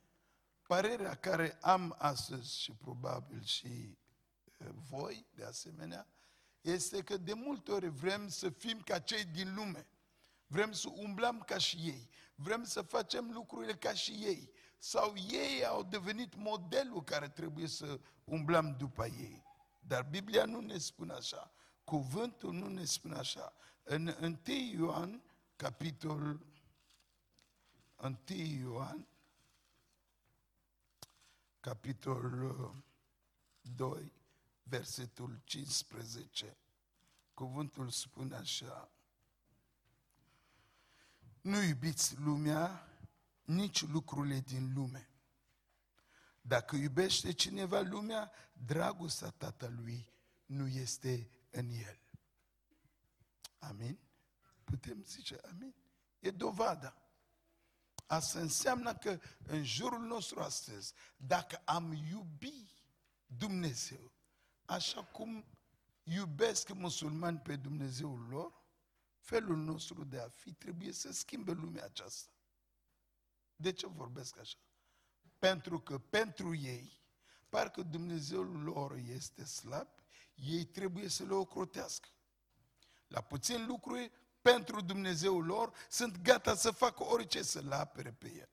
Părerea 0.66 1.14
care 1.14 1.58
am 1.60 1.94
astăzi 1.98 2.60
și 2.60 2.72
probabil 2.72 3.42
și 3.42 3.98
voi, 4.88 5.26
de 5.34 5.44
asemenea, 5.44 6.06
este 6.60 7.02
că 7.02 7.16
de 7.16 7.32
multe 7.32 7.72
ori 7.72 7.88
vrem 7.88 8.28
să 8.28 8.50
fim 8.50 8.80
ca 8.80 8.98
cei 8.98 9.24
din 9.24 9.54
lume. 9.54 9.86
Vrem 10.46 10.72
să 10.72 10.88
umblăm 10.88 11.40
ca 11.40 11.58
și 11.58 11.76
ei. 11.76 12.10
Vrem 12.34 12.64
să 12.64 12.82
facem 12.82 13.30
lucrurile 13.30 13.74
ca 13.74 13.92
și 13.92 14.10
ei. 14.10 14.52
Sau 14.78 15.12
ei 15.16 15.64
au 15.64 15.82
devenit 15.82 16.34
modelul 16.34 17.04
care 17.04 17.28
trebuie 17.28 17.66
să 17.66 18.00
umblăm 18.24 18.76
după 18.78 19.06
ei. 19.06 19.43
Dar 19.86 20.02
Biblia 20.02 20.44
nu 20.44 20.60
ne 20.60 20.78
spune 20.78 21.12
așa. 21.12 21.52
Cuvântul 21.84 22.52
nu 22.52 22.68
ne 22.68 22.84
spune 22.84 23.16
așa. 23.16 23.52
În 23.82 24.06
1 24.06 24.38
Ioan, 24.72 25.22
capitolul 25.56 26.46
1 27.96 28.18
Ioan, 28.60 29.06
capitolul 31.60 32.82
2, 33.60 34.12
versetul 34.62 35.40
15, 35.44 36.56
Cuvântul 37.34 37.90
spune 37.90 38.36
așa, 38.36 38.90
nu 41.40 41.62
iubiți 41.62 42.18
lumea, 42.18 42.88
nici 43.44 43.86
lucrurile 43.86 44.38
din 44.38 44.72
lume. 44.74 45.08
Dacă 46.40 46.76
iubește 46.76 47.32
cineva 47.32 47.80
lumea, 47.80 48.32
dragostea 48.64 49.30
tatălui 49.30 50.08
nu 50.46 50.66
este 50.66 51.30
în 51.50 51.68
el. 51.70 51.98
Amin? 53.58 53.98
Putem 54.64 55.02
zice 55.04 55.38
amin? 55.50 55.74
E 56.18 56.30
dovada. 56.30 56.96
Asta 58.06 58.40
înseamnă 58.40 58.94
că 58.94 59.20
în 59.46 59.64
jurul 59.64 60.06
nostru 60.06 60.40
astăzi, 60.40 60.92
dacă 61.16 61.62
am 61.64 61.92
iubi 61.92 62.84
Dumnezeu, 63.26 64.12
așa 64.64 65.04
cum 65.04 65.44
iubesc 66.02 66.72
musulmani 66.72 67.38
pe 67.38 67.56
Dumnezeul 67.56 68.26
lor, 68.28 68.62
felul 69.18 69.56
nostru 69.56 70.04
de 70.04 70.20
a 70.20 70.28
fi 70.28 70.52
trebuie 70.52 70.92
să 70.92 71.12
schimbe 71.12 71.52
lumea 71.52 71.84
aceasta. 71.84 72.32
De 73.56 73.72
ce 73.72 73.86
vorbesc 73.86 74.38
așa? 74.38 74.58
Pentru 75.38 75.80
că 75.80 75.98
pentru 75.98 76.54
ei, 76.54 77.03
parcă 77.54 77.82
Dumnezeul 77.82 78.62
lor 78.62 78.96
este 78.96 79.44
slab, 79.44 79.88
ei 80.34 80.64
trebuie 80.64 81.08
să 81.08 81.24
le 81.24 81.32
ocrotească. 81.32 82.08
La 83.08 83.20
puțin 83.20 83.66
lucruri, 83.66 84.12
pentru 84.42 84.80
Dumnezeul 84.80 85.44
lor, 85.44 85.72
sunt 85.88 86.22
gata 86.22 86.54
să 86.54 86.70
facă 86.70 87.04
orice 87.04 87.42
să-L 87.42 87.72
apere 87.72 88.12
pe 88.12 88.32
El. 88.32 88.48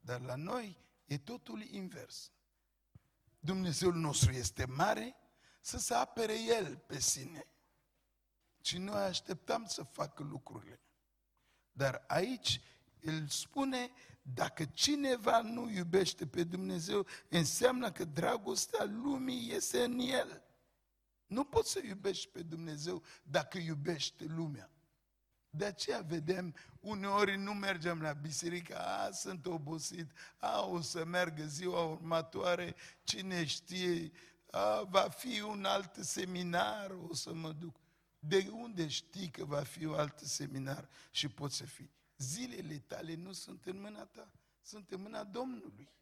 Dar 0.00 0.20
la 0.20 0.34
noi 0.34 0.78
e 1.04 1.18
totul 1.18 1.62
invers. 1.62 2.32
Dumnezeul 3.38 3.94
nostru 3.94 4.30
este 4.30 4.64
mare, 4.64 5.16
să 5.60 5.78
se 5.78 5.94
apere 5.94 6.40
El 6.40 6.76
pe 6.76 6.98
sine. 6.98 7.46
Și 8.60 8.78
noi 8.78 9.02
așteptam 9.02 9.66
să 9.66 9.82
facă 9.82 10.22
lucrurile. 10.22 10.80
Dar 11.72 12.04
aici 12.08 12.60
el 13.02 13.26
spune, 13.28 13.90
dacă 14.22 14.64
cineva 14.64 15.40
nu 15.40 15.70
iubește 15.70 16.26
pe 16.26 16.44
Dumnezeu, 16.44 17.06
înseamnă 17.28 17.90
că 17.90 18.04
dragostea 18.04 18.84
lumii 18.84 19.52
este 19.52 19.82
în 19.82 19.98
el. 19.98 20.42
Nu 21.26 21.44
poți 21.44 21.70
să 21.70 21.80
iubești 21.84 22.28
pe 22.28 22.42
Dumnezeu 22.42 23.02
dacă 23.22 23.58
iubești 23.58 24.24
lumea. 24.24 24.70
De 25.50 25.64
aceea 25.64 26.00
vedem, 26.00 26.54
uneori 26.80 27.36
nu 27.36 27.52
mergem 27.52 28.00
la 28.00 28.12
biserică, 28.12 28.78
a, 28.78 29.10
sunt 29.10 29.46
obosit, 29.46 30.10
a, 30.38 30.66
o 30.66 30.80
să 30.80 31.04
meargă 31.04 31.44
ziua 31.44 31.84
următoare, 31.84 32.74
cine 33.02 33.44
știe, 33.44 34.12
a, 34.50 34.82
va 34.82 35.08
fi 35.08 35.40
un 35.40 35.64
alt 35.64 35.94
seminar, 35.94 36.90
o 37.08 37.14
să 37.14 37.34
mă 37.34 37.52
duc. 37.52 37.76
De 38.18 38.48
unde 38.52 38.88
știi 38.88 39.28
că 39.28 39.44
va 39.44 39.62
fi 39.62 39.84
un 39.84 39.94
alt 39.94 40.18
seminar 40.18 40.88
și 41.10 41.28
poți 41.28 41.56
să 41.56 41.64
fii? 41.64 41.90
Zilele 42.22 42.78
tale 42.78 43.14
nu 43.14 43.32
sunt 43.32 43.64
în 43.64 43.80
mâna 43.80 44.04
ta, 44.04 44.32
sunt 44.60 44.90
în 44.90 45.00
mâna 45.00 45.24
Domnului. 45.24 45.92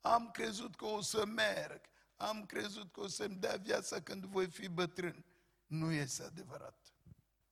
Am 0.00 0.30
crezut 0.30 0.76
că 0.76 0.84
o 0.84 1.00
să 1.00 1.26
merg, 1.26 1.80
am 2.16 2.46
crezut 2.46 2.92
că 2.92 3.00
o 3.00 3.06
să-mi 3.06 3.36
dea 3.36 3.56
viața 3.56 4.00
când 4.02 4.24
voi 4.24 4.50
fi 4.50 4.68
bătrân. 4.68 5.24
Nu 5.66 5.92
este 5.92 6.22
adevărat. 6.22 6.92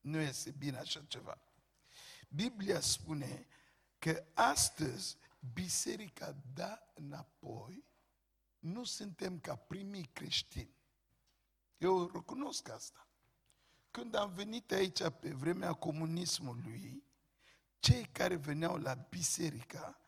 Nu 0.01 0.19
este 0.19 0.51
bine 0.51 0.79
așa 0.79 1.05
ceva. 1.09 1.41
Biblia 2.29 2.81
spune 2.81 3.47
că 3.99 4.25
astăzi 4.35 5.17
biserica 5.53 6.37
da 6.55 6.93
înapoi, 6.95 7.85
nu 8.59 8.85
suntem 8.85 9.41
ca 9.41 9.57
primii 9.57 10.11
creștini. 10.13 10.77
Eu 11.79 12.11
recunosc 12.11 12.69
asta. 12.69 13.09
Când 13.91 14.15
am 14.15 14.33
venit 14.33 14.73
aici 14.73 15.09
pe 15.21 15.31
vremea 15.33 15.73
comunismului, 15.73 17.10
cei 17.81 18.05
care 18.13 18.37
veneau 18.37 18.77
la 18.77 18.95
biserica 18.95 20.01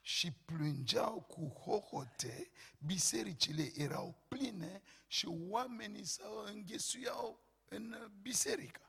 și 0.00 0.32
plângeau 0.32 1.20
cu 1.20 1.48
hohote, 1.48 2.50
bisericile 2.78 3.72
erau 3.74 4.24
pline 4.28 4.82
și 5.06 5.26
oamenii 5.48 6.04
se 6.04 6.22
înghesuiau 6.44 7.40
în 7.68 8.12
biserică. 8.22 8.80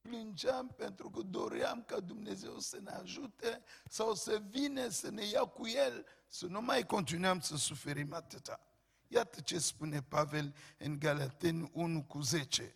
Plângeam 0.00 0.68
pentru 0.76 1.10
că 1.10 1.22
doream 1.22 1.82
ca 1.82 2.00
Dumnezeu 2.00 2.58
să 2.58 2.78
ne 2.80 2.90
ajute 2.90 3.62
sau 3.88 4.14
să 4.14 4.42
vină 4.48 4.88
să 4.88 5.10
ne 5.10 5.24
ia 5.24 5.44
cu 5.44 5.66
El, 5.66 6.06
să 6.26 6.46
nu 6.46 6.60
mai 6.60 6.86
continuăm 6.86 7.40
să 7.40 7.56
suferim 7.56 8.12
atâta. 8.12 8.60
Iată 9.06 9.40
ce 9.40 9.58
spune 9.58 10.02
Pavel 10.02 10.54
în 10.78 10.98
Galateni 10.98 11.70
1 11.72 12.04
cu 12.04 12.20
10. 12.20 12.74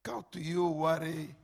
Caut 0.00 0.34
eu 0.38 0.78
oare 0.78 1.36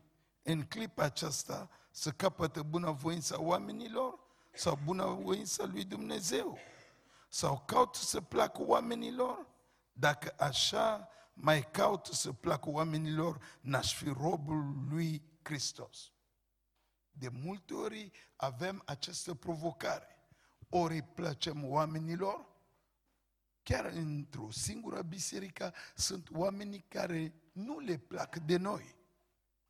în 0.52 0.62
clipa 0.62 1.02
aceasta 1.02 1.70
să 1.90 2.10
capătă 2.10 2.62
bunăvoința 2.62 3.40
oamenilor 3.40 4.18
sau 4.52 4.78
bunăvoința 4.84 5.64
lui 5.64 5.84
Dumnezeu? 5.84 6.58
Sau 7.28 7.62
caut 7.66 7.94
să 7.94 8.20
placă 8.20 8.62
oamenilor? 8.62 9.46
Dacă 9.92 10.34
așa 10.38 11.08
mai 11.32 11.70
caut 11.70 12.06
să 12.06 12.32
placă 12.32 12.70
oamenilor, 12.70 13.58
n-aș 13.60 13.94
fi 13.94 14.08
robul 14.08 14.86
lui 14.90 15.22
Hristos. 15.42 16.12
De 17.10 17.28
multe 17.28 17.74
ori 17.74 18.10
avem 18.36 18.82
această 18.86 19.34
provocare. 19.34 20.28
Ori 20.68 20.94
îi 20.94 21.02
plăcem 21.02 21.70
oamenilor, 21.70 22.46
chiar 23.62 23.84
într-o 23.84 24.50
singură 24.50 25.02
biserică 25.02 25.74
sunt 25.94 26.28
oamenii 26.32 26.84
care 26.88 27.34
nu 27.52 27.78
le 27.78 27.96
plac 27.96 28.36
de 28.36 28.56
noi. 28.56 28.97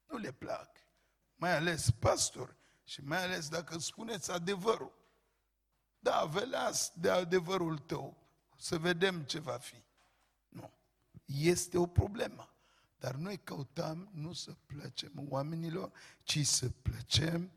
Nu 0.09 0.17
le 0.17 0.33
plac. 0.33 0.71
Mai 1.35 1.57
ales 1.57 1.91
pastor 1.91 2.57
și 2.85 3.01
mai 3.01 3.23
ales 3.25 3.49
dacă 3.49 3.79
spuneți 3.79 4.31
adevărul. 4.31 4.93
Da, 5.99 6.25
veleați 6.25 7.01
de 7.01 7.11
adevărul 7.11 7.79
tău, 7.79 8.17
să 8.57 8.79
vedem 8.79 9.23
ce 9.23 9.39
va 9.39 9.57
fi. 9.57 9.83
Nu. 10.49 10.73
Este 11.25 11.79
o 11.79 11.87
problemă. 11.87 12.53
Dar 12.99 13.15
noi 13.15 13.39
căutăm 13.39 14.11
nu 14.13 14.33
să 14.33 14.57
plăcem 14.67 15.13
oamenilor, 15.29 15.93
ci 16.23 16.47
să 16.47 16.69
plăcem 16.69 17.51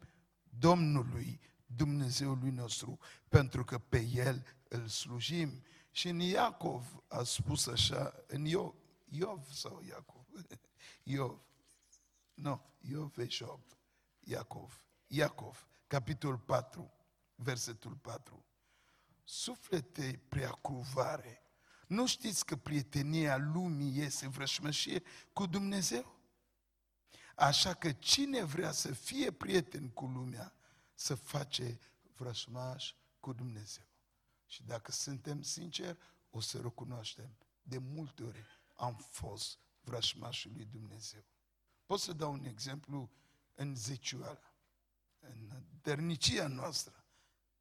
Domnului, 0.60 1.40
Dumnezeului 1.66 2.52
nostru, 2.52 3.00
pentru 3.30 3.64
că 3.64 3.78
pe 3.78 4.00
El 4.14 4.46
îl 4.68 4.88
slujim. 4.88 5.64
Și 5.92 6.08
în 6.08 6.20
Iacov 6.20 7.04
a 7.08 7.24
spus 7.24 7.68
așa, 7.68 8.14
în 8.28 8.46
Iov, 8.46 8.74
Iov 9.10 9.52
sau 9.52 9.82
Iacov? 9.88 10.26
Iov. 11.04 11.40
Nu, 12.42 12.62
Iov 12.80 13.18
e 13.18 13.28
Job. 13.30 13.62
Iacov. 14.20 14.84
Iacov, 15.08 15.68
capitolul 15.88 16.38
4, 16.38 16.94
versetul 17.36 17.96
4. 17.96 18.46
Suflete 19.24 20.22
preacuvare, 20.28 21.42
nu 21.88 22.08
știți 22.08 22.46
că 22.46 22.56
prietenia 22.56 23.38
lumii 23.38 24.00
este 24.02 24.28
vrășmășie 24.28 25.04
cu 25.34 25.46
Dumnezeu? 25.46 26.20
Așa 27.36 27.74
că 27.74 27.92
cine 27.92 28.44
vrea 28.44 28.72
să 28.72 28.94
fie 28.94 29.32
prieten 29.32 29.90
cu 29.90 30.06
lumea, 30.06 30.54
să 30.94 31.16
face 31.16 31.80
vrășmaș 32.16 32.94
cu 33.20 33.34
Dumnezeu. 33.34 33.86
Și 34.46 34.64
dacă 34.64 34.92
suntem 34.92 35.42
sinceri, 35.42 35.98
o 36.30 36.40
să 36.40 36.62
recunoaștem. 36.62 37.38
De 37.62 37.78
multe 37.78 38.24
ori 38.24 38.46
am 38.76 38.96
fost 38.96 39.60
vrășmașul 39.82 40.52
lui 40.56 40.66
Dumnezeu. 40.66 41.24
Pot 41.92 42.00
să 42.00 42.14
dau 42.14 42.32
un 42.32 42.44
exemplu 42.46 43.12
în 43.56 43.76
zecioală, 43.76 44.54
în 45.20 45.50
dărnicia 45.82 46.48
noastră. 46.48 47.06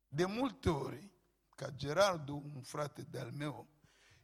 De 0.08 0.24
multe 0.24 0.70
ori, 0.70 1.10
ca 1.54 1.70
Gerardu, 1.70 2.42
un 2.54 2.62
frate 2.62 3.02
de-al 3.02 3.30
meu, 3.30 3.66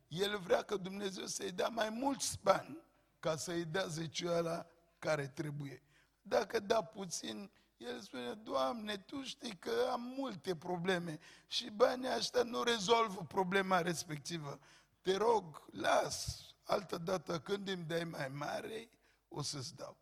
el 0.08 0.38
vrea 0.38 0.62
că 0.62 0.76
Dumnezeu 0.76 1.26
să-i 1.26 1.52
dea 1.52 1.68
mai 1.68 1.90
mulți 1.90 2.38
bani 2.42 2.78
ca 3.18 3.36
să-i 3.36 3.64
dea 3.64 3.86
zecioala 3.86 4.66
care 4.98 5.28
trebuie. 5.28 5.82
Dacă 6.22 6.60
da 6.60 6.82
puțin, 6.82 7.50
el 7.76 8.00
spune, 8.00 8.34
Doamne, 8.34 8.96
Tu 8.96 9.22
știi 9.22 9.56
că 9.56 9.88
am 9.92 10.00
multe 10.00 10.56
probleme 10.56 11.18
și 11.46 11.70
banii 11.70 12.16
ăștia 12.16 12.42
nu 12.42 12.62
rezolvă 12.62 13.24
problema 13.28 13.80
respectivă. 13.80 14.58
Te 15.02 15.16
rog, 15.16 15.66
las, 15.72 16.40
altă 16.62 16.98
dată 16.98 17.40
când 17.40 17.68
îmi 17.68 17.84
dai 17.84 18.04
mai 18.04 18.28
mare, 18.28 18.88
o 19.28 19.42
să-ți 19.42 19.74
dau. 19.74 19.98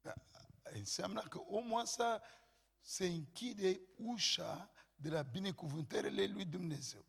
Da, 0.00 0.14
înseamnă 0.62 1.22
că 1.22 1.38
omul 1.38 1.80
ăsta 1.80 2.22
se 2.80 3.06
închide 3.06 3.80
ușa 3.96 4.70
de 4.94 5.08
la 5.08 5.22
binecuvântările 5.22 6.26
lui 6.26 6.44
Dumnezeu. 6.44 7.04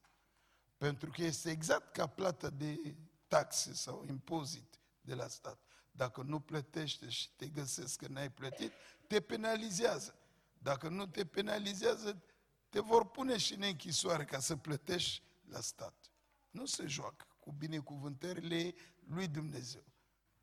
Pentru 0.78 1.10
că 1.10 1.24
este 1.24 1.50
exact 1.50 1.94
ca 1.94 2.08
plată 2.08 2.50
de 2.50 2.96
taxe 3.28 3.74
sau 3.74 4.06
impozit 4.08 4.80
de 5.02 5.14
la 5.14 5.28
stat. 5.28 5.60
Dacă 5.92 6.22
nu 6.22 6.40
plătește 6.40 7.10
și 7.10 7.32
te 7.36 7.48
găsesc 7.48 7.98
că 7.98 8.08
n-ai 8.08 8.32
plătit, 8.32 8.72
te 9.08 9.22
penalizează. 9.22 10.16
Dacă 10.54 10.90
nu 10.90 11.08
te 11.08 11.26
penalizează, 11.26 12.24
te 12.70 12.80
vor 12.80 13.10
pune 13.10 13.38
și 13.38 13.54
în 13.54 13.62
închisoare 13.62 14.26
ca 14.26 14.40
să 14.40 14.56
plătești 14.56 15.24
la 15.50 15.60
stat. 15.60 16.12
Nu 16.50 16.66
se 16.66 16.88
joacă 16.88 17.26
cu 17.40 17.52
binecuvântările 17.52 18.74
lui 19.08 19.28
Dumnezeu. 19.28 19.93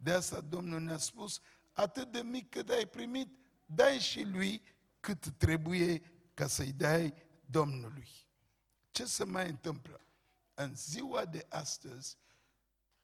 De 0.03 0.13
asta 0.13 0.41
Domnul 0.41 0.81
ne-a 0.81 0.97
spus, 0.97 1.41
atât 1.73 2.13
de 2.13 2.21
mic 2.21 2.51
cât 2.51 2.69
ai 2.69 2.87
primit, 2.87 3.29
dai 3.67 3.99
și 3.99 4.23
lui 4.23 4.63
cât 5.01 5.27
trebuie 5.37 6.03
ca 6.35 6.47
să-i 6.47 6.73
dai 6.73 7.15
Domnului. 7.47 8.09
Ce 8.91 9.05
se 9.05 9.25
mai 9.25 9.49
întâmplă? 9.49 10.01
În 10.55 10.75
ziua 10.75 11.25
de 11.25 11.47
astăzi, 11.49 12.19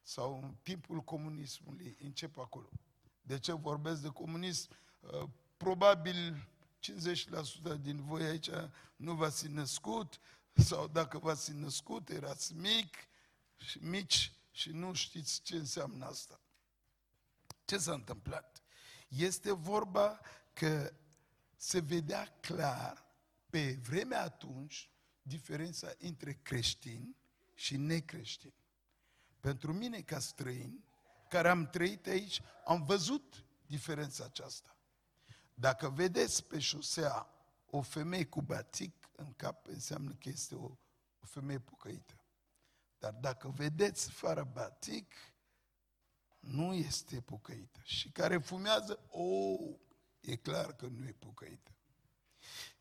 sau 0.02 0.40
în 0.42 0.54
timpul 0.62 1.00
comunismului, 1.00 1.96
încep 2.02 2.38
acolo. 2.38 2.68
De 3.22 3.38
ce 3.38 3.52
vorbesc 3.52 4.02
de 4.02 4.08
comunism? 4.08 4.70
Uh, 5.00 5.28
probabil 5.56 6.48
50% 7.78 7.80
din 7.80 8.02
voi 8.04 8.24
aici 8.24 8.50
nu 8.96 9.14
v-ați 9.14 9.48
născut, 9.48 10.20
sau 10.52 10.88
dacă 10.88 11.18
v-ați 11.18 11.52
născut, 11.52 12.08
erați 12.08 12.54
mic 12.54 12.96
și 13.56 13.78
mici 13.78 14.32
și 14.50 14.70
nu 14.70 14.92
știți 14.92 15.42
ce 15.42 15.56
înseamnă 15.56 16.04
asta. 16.04 16.40
Ce 17.66 17.78
s-a 17.78 17.92
întâmplat? 17.92 18.62
Este 19.08 19.52
vorba 19.52 20.20
că 20.52 20.92
se 21.56 21.80
vedea 21.80 22.26
clar 22.40 23.06
pe 23.50 23.78
vremea 23.82 24.22
atunci 24.22 24.90
diferența 25.22 25.92
între 25.98 26.32
creștini 26.32 27.16
și 27.54 27.76
necreștini. 27.76 28.54
Pentru 29.40 29.72
mine 29.72 30.00
ca 30.00 30.18
străin, 30.18 30.84
care 31.28 31.48
am 31.48 31.70
trăit 31.70 32.06
aici, 32.06 32.42
am 32.64 32.84
văzut 32.84 33.44
diferența 33.66 34.24
aceasta. 34.24 34.76
Dacă 35.54 35.88
vedeți 35.88 36.44
pe 36.44 36.58
șosea 36.58 37.30
o 37.66 37.80
femeie 37.80 38.26
cu 38.26 38.42
batic 38.42 39.10
în 39.16 39.32
cap, 39.32 39.66
înseamnă 39.66 40.10
că 40.10 40.28
este 40.28 40.54
o, 40.54 40.64
o 41.20 41.26
femeie 41.26 41.58
pucăită. 41.58 42.20
Dar 42.98 43.12
dacă 43.12 43.48
vedeți 43.48 44.10
fără 44.10 44.44
batic, 44.44 45.14
nu 46.46 46.74
este 46.74 47.20
pucăită. 47.20 47.80
Și 47.82 48.10
care 48.10 48.38
fumează, 48.38 48.98
o, 49.08 49.22
oh, 49.22 49.74
e 50.20 50.36
clar 50.36 50.76
că 50.76 50.86
nu 50.86 51.06
e 51.06 51.12
pucăită. 51.18 51.70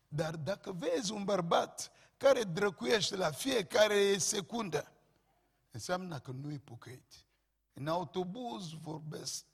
Dar 0.08 0.36
dacă 0.36 0.72
vezi 0.72 1.12
un 1.12 1.24
bărbat 1.24 1.92
care 2.16 2.42
drăcuiește 2.42 3.16
la 3.16 3.30
fiecare 3.30 4.18
secundă, 4.18 4.92
înseamnă 5.70 6.18
că 6.18 6.30
nu 6.30 6.52
e 6.52 6.58
pucăit. 6.58 7.24
În 7.72 7.86
autobuz 7.86 8.72
vorbesc 8.72 9.44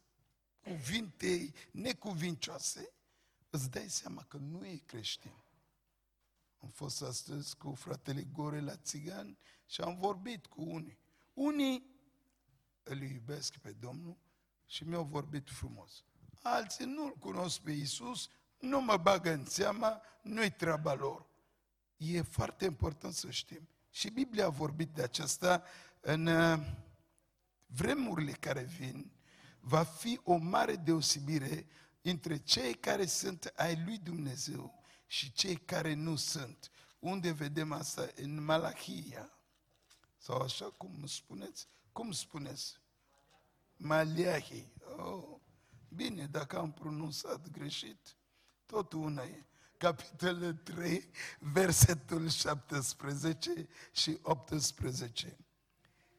cuvinte 0.61 1.53
necuvincioase, 1.70 2.92
îți 3.51 3.70
dai 3.70 3.88
seama 3.88 4.25
că 4.25 4.37
nu 4.37 4.66
e 4.66 4.83
creștin. 4.87 5.42
Am 6.62 6.68
fost 6.68 7.03
astăzi 7.03 7.57
cu 7.57 7.75
fratele 7.75 8.22
Gore 8.22 8.61
la 8.61 8.77
țigan 8.77 9.38
și 9.66 9.81
am 9.81 9.96
vorbit 9.96 10.46
cu 10.46 10.62
unii. 10.62 10.98
Unii 11.35 11.92
îl 12.83 13.03
iubesc 13.03 13.57
pe 13.57 13.71
Domnul 13.71 14.16
și 14.66 14.85
mi-au 14.85 15.05
vorbit 15.05 15.51
frumos. 15.51 16.05
Alții 16.42 16.85
nu-L 16.85 17.16
cunosc 17.18 17.61
pe 17.61 17.71
Iisus, 17.71 18.29
nu 18.59 18.81
mă 18.81 18.97
bagă 18.97 19.33
în 19.33 19.45
seama, 19.45 20.03
nu-i 20.23 20.51
treaba 20.51 20.95
lor. 20.95 21.27
E 21.97 22.23
foarte 22.23 22.64
important 22.64 23.14
să 23.14 23.31
știm. 23.31 23.68
Și 23.90 24.11
Biblia 24.11 24.47
a 24.47 24.51
vorbit 24.51 24.88
de 24.88 25.03
aceasta 25.03 25.62
în 26.01 26.27
uh, 26.27 26.59
vremurile 27.66 28.33
care 28.33 28.62
vin, 28.62 29.12
va 29.61 29.83
fi 29.83 30.21
o 30.25 30.37
mare 30.37 30.77
deosebire 30.77 31.66
între 32.03 32.37
cei 32.37 32.75
care 32.75 33.07
sunt 33.07 33.53
ai 33.57 33.83
lui 33.85 33.99
Dumnezeu 33.99 34.83
și 35.07 35.33
cei 35.33 35.57
care 35.57 35.95
nu 35.95 36.16
sunt. 36.16 36.71
Unde 36.99 37.31
vedem 37.31 37.73
asta? 37.73 38.09
În 38.14 38.45
Malachia. 38.45 39.31
Sau 40.18 40.40
așa 40.40 40.64
cum 40.64 41.07
spuneți? 41.07 41.68
Cum 41.93 42.13
spuneți? 42.13 42.81
Maliahi. 43.77 44.73
Oh. 44.97 45.41
Bine, 45.89 46.27
dacă 46.27 46.59
am 46.59 46.73
pronunțat 46.73 47.51
greșit, 47.51 48.17
tot 48.67 48.93
una 48.93 49.23
e. 49.23 49.45
Capitolul 49.77 50.55
3, 50.55 51.09
versetul 51.39 52.29
17 52.29 53.69
și 53.93 54.19
18. 54.23 55.37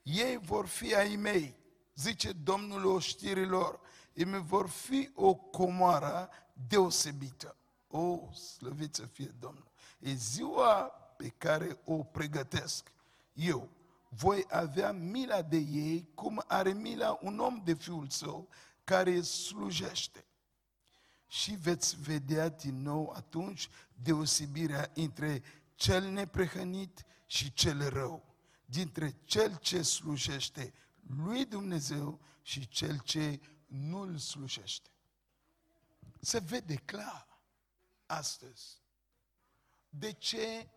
Ei 0.04 0.38
vor 0.38 0.66
fi 0.66 0.96
ai 0.96 1.16
mei, 1.16 1.56
zice 1.96 2.32
Domnul 2.32 2.86
oștirilor, 2.86 3.80
ei 4.14 4.26
vor 4.26 4.70
fi 4.70 5.10
o 5.16 5.36
comoară 5.36 6.30
deosebită. 6.68 7.58
O, 7.88 8.32
slăvit 8.32 8.96
să 8.96 9.06
fie 9.06 9.32
Domnul. 9.40 9.72
E 10.00 10.14
ziua 10.14 10.84
pe 11.18 11.30
care 11.30 11.80
o 11.86 12.04
pregătesc. 12.04 12.92
Eu 13.34 13.70
voi 14.16 14.46
avea 14.50 14.92
mila 14.92 15.42
de 15.42 15.58
ei 15.58 16.10
cum 16.14 16.44
are 16.48 16.74
mila 16.74 17.20
un 17.22 17.40
om 17.40 17.62
de 17.64 17.74
fiul 17.74 18.10
său 18.10 18.50
care 18.84 19.22
slujește. 19.22 20.26
Și 21.28 21.52
veți 21.52 22.02
vedea 22.02 22.50
din 22.50 22.82
nou 22.82 23.14
atunci 23.16 23.70
deosebirea 23.94 24.92
între 24.94 25.44
cel 25.76 26.10
neprehănit 26.10 27.06
și 27.26 27.54
cel 27.54 27.90
rău, 27.90 28.36
dintre 28.66 29.16
cel 29.24 29.58
ce 29.58 29.82
slujește 29.82 30.74
lui 31.18 31.46
Dumnezeu 31.46 32.20
și 32.42 32.68
cel 32.68 33.00
ce 33.00 33.40
nu 33.66 34.00
îl 34.00 34.18
slujește. 34.18 34.90
Se 36.20 36.40
vede 36.40 36.76
clar 36.76 37.28
astăzi. 38.06 38.82
De 39.90 40.12
ce 40.12 40.70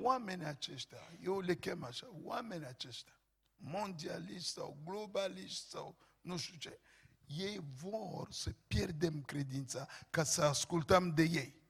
oamenii 0.00 0.44
aceștia, 0.46 0.98
eu 1.22 1.40
le 1.40 1.54
chem 1.54 1.84
așa, 1.84 2.08
oamenii 2.22 2.66
aceștia, 2.66 3.20
mondialiști 3.56 4.48
sau 4.48 4.76
globaliști 4.84 5.68
sau 5.68 5.96
nu 6.20 6.36
știu 6.36 6.58
ce, 6.58 6.80
ei 7.26 7.60
vor 7.82 8.32
să 8.32 8.54
pierdem 8.66 9.22
credința 9.22 9.88
ca 10.10 10.24
să 10.24 10.42
ascultăm 10.42 11.14
de 11.14 11.22
ei. 11.22 11.60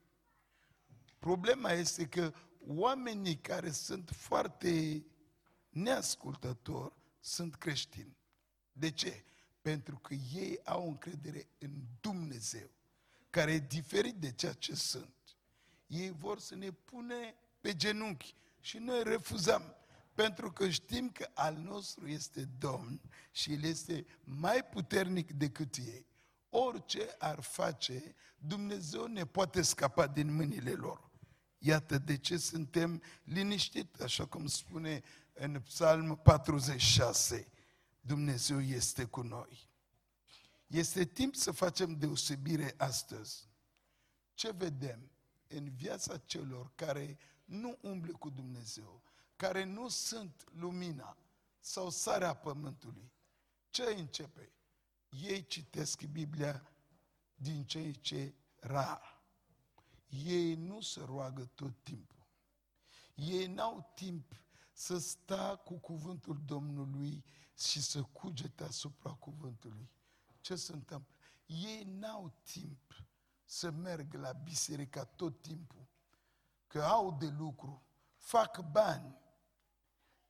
Problema 1.19 1.71
este 1.71 2.07
că 2.07 2.33
oamenii 2.67 3.37
care 3.37 3.71
sunt 3.71 4.09
foarte 4.09 5.05
neascultători 5.69 6.93
sunt 7.19 7.55
creștini. 7.55 8.17
De 8.71 8.91
ce? 8.91 9.23
Pentru 9.61 9.97
că 9.97 10.13
ei 10.13 10.59
au 10.63 10.87
încredere 10.87 11.47
în 11.57 11.71
Dumnezeu 12.01 12.69
care 13.29 13.51
e 13.51 13.59
diferit 13.59 14.15
de 14.15 14.31
ceea 14.31 14.53
ce 14.53 14.75
sunt. 14.75 15.37
Ei 15.87 16.09
vor 16.09 16.39
să 16.39 16.55
ne 16.55 16.71
pune 16.71 17.35
pe 17.63 17.75
genunchi 17.75 18.35
și 18.59 18.77
noi 18.77 19.03
refuzăm. 19.03 19.75
Pentru 20.13 20.51
că 20.51 20.69
știm 20.69 21.09
că 21.09 21.29
al 21.33 21.55
nostru 21.55 22.07
este 22.07 22.49
Domn 22.57 23.01
și 23.31 23.53
El 23.53 23.63
este 23.63 24.05
mai 24.23 24.65
puternic 24.65 25.31
decât 25.31 25.75
ei. 25.75 26.05
Orice 26.49 27.15
ar 27.19 27.41
face, 27.41 28.15
Dumnezeu 28.37 29.05
ne 29.05 29.25
poate 29.25 29.61
scapa 29.61 30.07
din 30.07 30.33
mâinile 30.35 30.71
lor. 30.71 31.09
Iată 31.57 31.97
de 31.97 32.17
ce 32.17 32.37
suntem 32.37 33.01
liniștiți, 33.23 34.03
așa 34.03 34.25
cum 34.25 34.47
spune 34.47 35.01
în 35.33 35.61
Psalm 35.61 36.19
46. 36.23 37.47
Dumnezeu 38.01 38.61
este 38.61 39.05
cu 39.05 39.21
noi. 39.21 39.69
Este 40.67 41.05
timp 41.05 41.35
să 41.35 41.51
facem 41.51 41.97
deosebire 41.97 42.73
astăzi. 42.77 43.49
Ce 44.33 44.51
vedem 44.51 45.11
în 45.47 45.69
viața 45.75 46.17
celor 46.17 46.71
care 46.75 47.17
nu 47.45 47.77
umblă 47.81 48.11
cu 48.17 48.29
Dumnezeu, 48.29 49.01
care 49.35 49.63
nu 49.63 49.87
sunt 49.87 50.43
lumina 50.51 51.17
sau 51.59 51.89
sarea 51.89 52.33
pământului? 52.33 53.11
Ce 53.69 53.83
începe? 53.83 54.51
Ei 55.09 55.45
citesc 55.47 56.03
Biblia 56.03 56.71
din 57.35 57.65
ce 57.65 57.91
ce 57.91 58.33
rar. 58.59 59.21
Ei 60.25 60.55
nu 60.55 60.81
se 60.81 61.03
roagă 61.03 61.45
tot 61.55 61.83
timpul. 61.83 62.27
Ei 63.15 63.47
n-au 63.47 63.91
timp 63.95 64.35
să 64.73 64.97
sta 64.97 65.55
cu 65.55 65.73
cuvântul 65.73 66.41
Domnului 66.45 67.23
și 67.57 67.81
să 67.81 68.03
cugete 68.03 68.63
asupra 68.63 69.11
cuvântului 69.11 69.89
ce 70.43 70.55
se 70.55 70.73
întâmplă? 70.73 71.15
Ei 71.45 71.83
n-au 71.83 72.33
timp 72.43 73.05
să 73.45 73.71
merg 73.71 74.13
la 74.13 74.31
biserică 74.31 75.03
tot 75.15 75.41
timpul, 75.41 75.87
că 76.73 76.83
au 76.83 77.17
de 77.19 77.27
lucru, 77.37 77.85
fac 78.15 78.71
bani. 78.71 79.17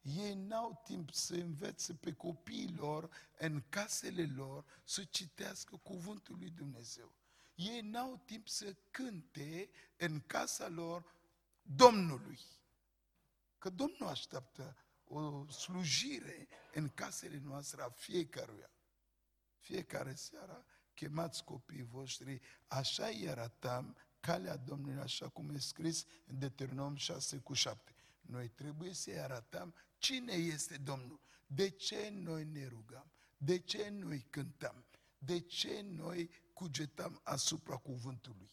Ei 0.01 0.33
n-au 0.33 0.81
timp 0.83 1.11
să 1.13 1.33
învețe 1.33 1.93
pe 1.93 2.13
copiii 2.13 2.73
lor, 2.75 3.09
în 3.37 3.63
casele 3.69 4.25
lor, 4.35 4.65
să 4.83 5.03
citească 5.03 5.77
cuvântul 5.77 6.37
lui 6.37 6.49
Dumnezeu. 6.49 7.15
Ei 7.55 7.81
n-au 7.81 8.21
timp 8.25 8.47
să 8.47 8.75
cânte 8.91 9.69
în 9.97 10.19
casa 10.19 10.67
lor 10.67 11.15
Domnului. 11.61 12.39
Că 13.57 13.69
Domnul 13.69 14.07
așteaptă 14.07 14.77
o 15.03 15.49
slujire 15.49 16.47
în 16.73 16.89
casele 16.89 17.39
noastre 17.43 17.81
a 17.81 17.89
fiecăruia. 17.89 18.71
Fiecare 19.57 20.15
seară 20.15 20.65
chemați 20.93 21.43
copiii 21.43 21.83
voștri, 21.83 22.41
așa 22.67 23.05
îi 23.05 23.29
arătam 23.29 23.97
calea 24.25 24.55
Domnului, 24.57 25.01
așa 25.01 25.27
cum 25.27 25.49
e 25.49 25.57
scris 25.57 26.05
în 26.25 26.39
Deuteronom 26.39 26.95
6 26.95 27.37
cu 27.37 27.53
7. 27.53 27.95
Noi 28.21 28.49
trebuie 28.49 28.93
să-i 28.93 29.19
arătăm 29.19 29.73
cine 29.97 30.33
este 30.33 30.77
Domnul. 30.77 31.19
De 31.47 31.69
ce 31.69 32.09
noi 32.13 32.43
ne 32.43 32.67
rugăm? 32.67 33.11
De 33.37 33.59
ce 33.59 33.89
noi 33.89 34.25
cântăm? 34.29 34.85
De 35.17 35.39
ce 35.39 35.81
noi 35.81 36.29
cugetăm 36.53 37.21
asupra 37.23 37.75
cuvântului? 37.75 38.51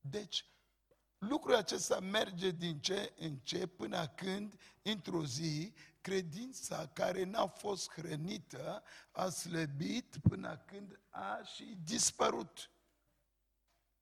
Deci, 0.00 0.44
lucrul 1.18 1.54
acesta 1.54 2.00
merge 2.00 2.50
din 2.50 2.80
ce 2.80 3.12
în 3.16 3.36
ce 3.36 3.66
până 3.66 4.08
când, 4.08 4.60
într-o 4.82 5.24
zi, 5.24 5.72
credința 6.00 6.86
care 6.86 7.24
n-a 7.24 7.46
fost 7.46 7.90
hrănită 7.90 8.82
a 9.10 9.28
slăbit 9.28 10.16
până 10.22 10.56
când 10.66 11.00
a 11.10 11.40
și 11.54 11.78
dispărut. 11.82 12.70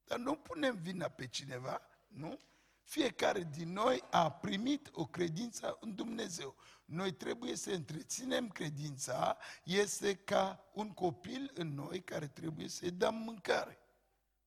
Dar 0.05 0.19
nu 0.19 0.35
punem 0.35 0.75
vina 0.81 1.07
pe 1.07 1.27
cineva, 1.27 1.81
nu? 2.07 2.39
Fiecare 2.83 3.43
din 3.43 3.71
noi 3.71 4.03
a 4.11 4.31
primit 4.31 4.89
o 4.91 5.05
credință 5.05 5.77
în 5.81 5.95
Dumnezeu. 5.95 6.55
Noi 6.85 7.13
trebuie 7.13 7.55
să 7.55 7.71
întreținem 7.71 8.47
credința, 8.47 9.37
este 9.63 10.15
ca 10.15 10.69
un 10.73 10.93
copil 10.93 11.51
în 11.53 11.73
noi 11.73 12.03
care 12.03 12.27
trebuie 12.27 12.67
să-i 12.67 12.91
dăm 12.91 13.15
mâncare. 13.15 13.79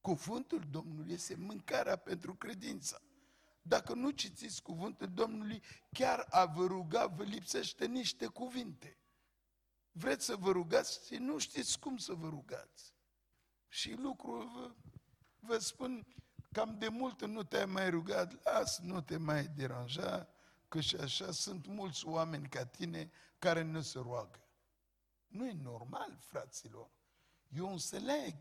Cuvântul 0.01 0.65
Domnului 0.71 1.13
este 1.13 1.35
mâncarea 1.35 1.97
pentru 1.97 2.35
credință. 2.35 3.03
Dacă 3.63 3.95
nu 3.95 4.11
citiți 4.11 4.63
cuvântul 4.63 5.09
Domnului, 5.13 5.63
chiar 5.93 6.27
a 6.31 6.45
vă 6.45 6.67
ruga 6.67 7.07
vă 7.07 7.23
lipsește 7.23 7.87
niște 7.87 8.27
cuvinte. 8.27 8.99
Vreți 9.93 10.25
să 10.25 10.37
vă 10.37 10.51
rugați 10.51 11.07
și 11.07 11.15
nu 11.15 11.39
știți 11.39 11.79
cum 11.79 11.97
să 11.97 12.13
vă 12.13 12.29
rugați. 12.29 12.95
Și 13.69 13.93
lucrul 13.93 14.77
vă, 15.49 15.55
vă 15.55 15.59
spun, 15.59 16.07
cam 16.53 16.79
de 16.79 16.89
mult 16.89 17.25
nu 17.27 17.43
te-ai 17.43 17.65
mai 17.65 17.91
rugat, 17.91 18.45
las, 18.45 18.79
nu 18.79 19.01
te 19.01 19.17
mai 19.17 19.47
deranja, 19.47 20.29
că 20.69 20.81
și 20.81 20.97
așa 20.97 21.33
sunt 21.33 21.67
mulți 21.67 22.07
oameni 22.07 22.49
ca 22.49 22.65
tine 22.65 23.11
care 23.39 23.63
nu 23.63 23.81
se 23.81 23.99
roagă. 23.99 24.41
Nu 25.27 25.47
e 25.47 25.57
normal, 25.63 26.19
fraților. 26.21 26.91
Eu 27.49 27.71
înțeleg 27.71 28.35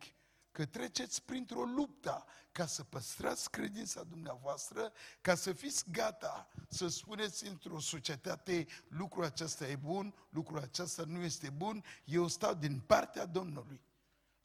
că 0.51 0.65
treceți 0.65 1.23
printr-o 1.23 1.63
luptă 1.63 2.25
ca 2.51 2.65
să 2.65 2.83
păstrați 2.83 3.51
credința 3.51 4.03
dumneavoastră, 4.03 4.91
ca 5.21 5.35
să 5.35 5.53
fiți 5.53 5.91
gata 5.91 6.47
să 6.69 6.87
spuneți 6.87 7.47
într-o 7.47 7.79
societate 7.79 8.67
lucrul 8.87 9.23
acesta 9.23 9.67
e 9.67 9.75
bun, 9.75 10.13
lucrul 10.29 10.59
acesta 10.59 11.03
nu 11.05 11.19
este 11.21 11.49
bun, 11.49 11.83
eu 12.03 12.27
stau 12.27 12.53
din 12.53 12.79
partea 12.79 13.25
Domnului. 13.25 13.81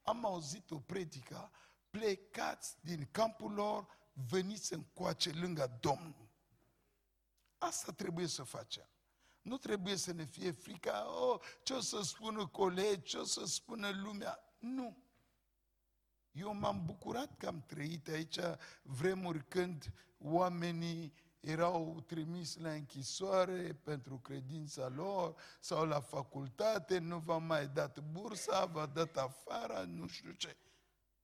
Am 0.03 0.25
auzit 0.25 0.71
o 0.71 0.79
predică, 0.79 1.51
plecați 1.93 2.77
din 2.81 3.09
campul 3.11 3.53
lor, 3.53 3.87
veniți 4.29 4.73
încoace 4.73 5.31
lângă 5.31 5.79
Domnul. 5.81 6.29
Asta 7.59 7.93
trebuie 7.93 8.27
să 8.27 8.43
facem. 8.43 8.87
Nu 9.43 9.57
trebuie 9.57 9.97
să 9.97 10.13
ne 10.13 10.25
fie 10.25 10.51
frica, 10.51 11.07
oh, 11.21 11.41
ce 11.63 11.73
o 11.73 11.81
să 11.81 12.01
spună 12.03 12.47
colegi, 12.47 13.03
ce 13.03 13.17
o 13.17 13.25
să 13.25 13.45
spună 13.45 13.91
lumea. 13.91 14.39
Nu. 14.59 14.97
Eu 16.31 16.55
m-am 16.55 16.85
bucurat 16.85 17.37
că 17.37 17.47
am 17.47 17.63
trăit 17.67 18.09
aici 18.09 18.39
vremuri 18.83 19.45
când 19.49 19.93
oamenii 20.19 21.13
erau 21.41 22.03
trimis 22.07 22.57
la 22.57 22.73
închisoare 22.73 23.81
pentru 23.83 24.19
credința 24.19 24.89
lor 24.89 25.35
sau 25.61 25.85
la 25.85 26.01
facultate, 26.01 26.99
nu 26.99 27.19
v-a 27.19 27.39
mai 27.39 27.69
dat 27.69 28.01
bursa, 28.01 28.65
v-a 28.65 28.87
dat 28.87 29.17
afară, 29.17 29.85
nu 29.89 30.07
știu 30.07 30.33
ce. 30.33 30.57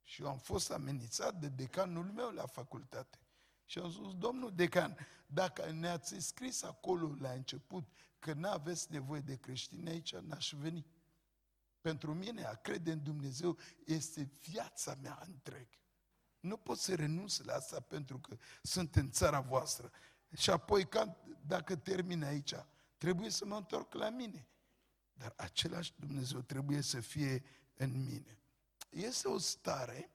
Și 0.09 0.23
eu 0.23 0.29
am 0.29 0.39
fost 0.39 0.71
amenințat 0.71 1.35
de 1.35 1.49
decanul 1.49 2.05
meu 2.05 2.31
la 2.31 2.47
facultate. 2.47 3.19
Și 3.65 3.79
am 3.79 3.91
spus, 3.91 4.15
domnul 4.17 4.55
decan, 4.55 4.97
dacă 5.27 5.71
ne-ați 5.71 6.19
scris 6.19 6.63
acolo 6.63 7.15
la 7.21 7.31
început 7.31 7.89
că 8.19 8.33
nu 8.33 8.49
aveți 8.49 8.93
nevoie 8.93 9.21
de 9.21 9.37
creștini 9.37 9.89
aici, 9.89 10.15
n-aș 10.15 10.53
veni. 10.53 10.87
Pentru 11.81 12.15
mine, 12.15 12.45
a 12.45 12.55
crede 12.55 12.93
în 12.93 13.03
Dumnezeu 13.03 13.59
este 13.85 14.31
viața 14.41 14.95
mea 15.03 15.23
întreg. 15.27 15.69
Nu 16.41 16.57
pot 16.57 16.79
să 16.79 16.95
renunț 16.95 17.39
la 17.39 17.55
asta 17.55 17.81
pentru 17.81 18.19
că 18.19 18.37
sunt 18.63 18.97
în 18.97 19.11
țara 19.11 19.41
voastră. 19.41 19.91
Și 20.37 20.51
apoi, 20.51 20.89
dacă 21.47 21.77
termin 21.77 22.23
aici, 22.23 22.55
trebuie 22.97 23.31
să 23.31 23.45
mă 23.45 23.57
întorc 23.57 23.95
la 23.95 24.11
mine. 24.11 24.49
Dar 25.13 25.33
același 25.37 25.93
Dumnezeu 25.97 26.41
trebuie 26.41 26.81
să 26.81 27.01
fie 27.01 27.45
în 27.75 28.05
mine. 28.05 28.39
Este 28.89 29.29
o 29.29 29.39
stare 29.39 30.11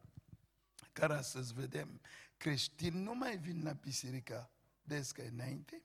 care 0.91 1.13
astăzi 1.13 1.53
vedem 1.53 2.01
creștini 2.37 3.01
nu 3.01 3.15
mai 3.15 3.37
vin 3.37 3.63
la 3.63 3.71
biserica 3.71 4.51
des 4.81 5.11
ca 5.11 5.23
înainte, 5.23 5.83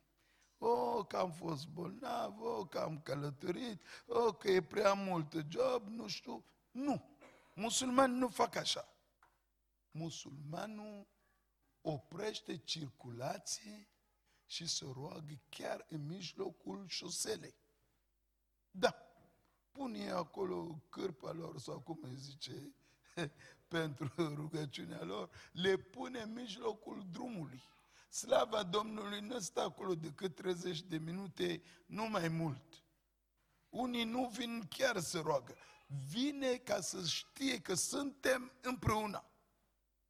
o, 0.59 1.05
că 1.05 1.17
am 1.17 1.33
fost 1.33 1.67
bolnav, 1.67 2.41
o, 2.41 2.67
că 2.67 2.79
am 2.79 3.01
călătorit, 3.01 3.87
o, 4.07 4.33
că 4.33 4.51
e 4.51 4.63
prea 4.63 4.93
mult 4.93 5.35
job, 5.49 5.87
nu 5.87 6.07
știu. 6.07 6.45
Nu. 6.71 7.19
Musulmani 7.55 8.17
nu 8.17 8.29
fac 8.29 8.55
așa. 8.57 8.95
Musulmanul 9.91 11.07
oprește 11.81 12.57
circulație 12.57 13.89
și 14.47 14.67
se 14.67 14.85
roagă 14.93 15.41
chiar 15.49 15.87
în 15.89 16.07
mijlocul 16.07 16.87
șoselei. 16.89 17.55
Da. 18.71 19.08
Pune 19.79 20.11
acolo 20.11 20.83
cârpa 20.89 21.33
lor, 21.33 21.59
sau 21.59 21.81
cum 21.81 21.99
îi 22.03 22.17
zice, 22.17 22.75
pentru 23.69 24.35
rugăciunea 24.35 25.03
lor, 25.05 25.31
le 25.53 25.77
pune 25.77 26.21
în 26.21 26.33
mijlocul 26.33 27.07
drumului. 27.13 27.63
Slava 28.09 28.63
Domnului 28.63 29.21
nu 29.21 29.39
stă 29.39 29.61
acolo 29.61 29.95
decât 29.95 30.35
30 30.35 30.83
de 30.83 30.97
minute, 30.97 31.63
nu 31.87 32.09
mai 32.09 32.29
mult. 32.29 32.85
Unii 33.69 34.05
nu 34.05 34.29
vin 34.29 34.67
chiar 34.69 35.01
să 35.01 35.21
roagă. 35.21 35.57
Vine 36.09 36.57
ca 36.57 36.81
să 36.81 37.05
știe 37.05 37.61
că 37.61 37.75
suntem 37.75 38.53
împreună. 38.61 39.25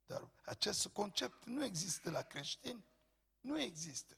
Dar 0.06 0.30
acest 0.44 0.88
concept 0.88 1.44
nu 1.44 1.64
există 1.64 2.10
la 2.10 2.22
creștini. 2.22 2.84
Nu 3.40 3.60
există. 3.60 4.16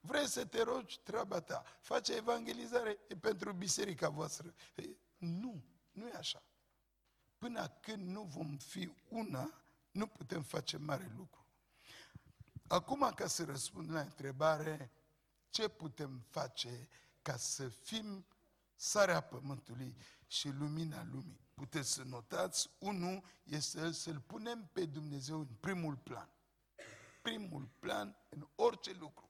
Vrei 0.00 0.26
să 0.26 0.44
te 0.44 0.62
rogi, 0.62 1.00
treaba 1.00 1.40
ta. 1.40 1.64
Face 1.80 2.14
evangelizare, 2.14 2.98
e 3.08 3.16
pentru 3.16 3.52
biserica 3.52 4.08
voastră. 4.08 4.54
Nu, 5.16 5.62
nu 5.92 6.08
e 6.08 6.14
așa. 6.16 6.42
Până 7.38 7.68
când 7.80 8.08
nu 8.08 8.22
vom 8.22 8.56
fi 8.56 8.92
una, 9.08 9.62
nu 9.90 10.06
putem 10.06 10.42
face 10.42 10.76
mare 10.76 11.12
lucru. 11.16 11.46
Acum, 12.68 13.12
ca 13.14 13.26
să 13.26 13.44
răspund 13.44 13.90
la 13.90 14.00
întrebare, 14.00 14.90
ce 15.50 15.68
putem 15.68 16.24
face 16.28 16.88
ca 17.22 17.36
să 17.36 17.68
fim 17.68 18.26
sarea 18.74 19.20
pământului 19.20 19.96
și 20.26 20.48
lumina 20.48 21.04
lumii? 21.12 21.40
Puteți 21.54 21.92
să 21.92 22.02
notați, 22.02 22.70
unul 22.78 23.24
este 23.44 23.92
să-L 23.92 24.20
punem 24.20 24.70
pe 24.72 24.84
Dumnezeu 24.84 25.38
în 25.38 25.48
primul 25.60 25.96
plan. 25.96 26.28
Primul 27.22 27.68
plan 27.78 28.16
în 28.28 28.48
orice 28.54 28.92
lucru. 28.92 29.27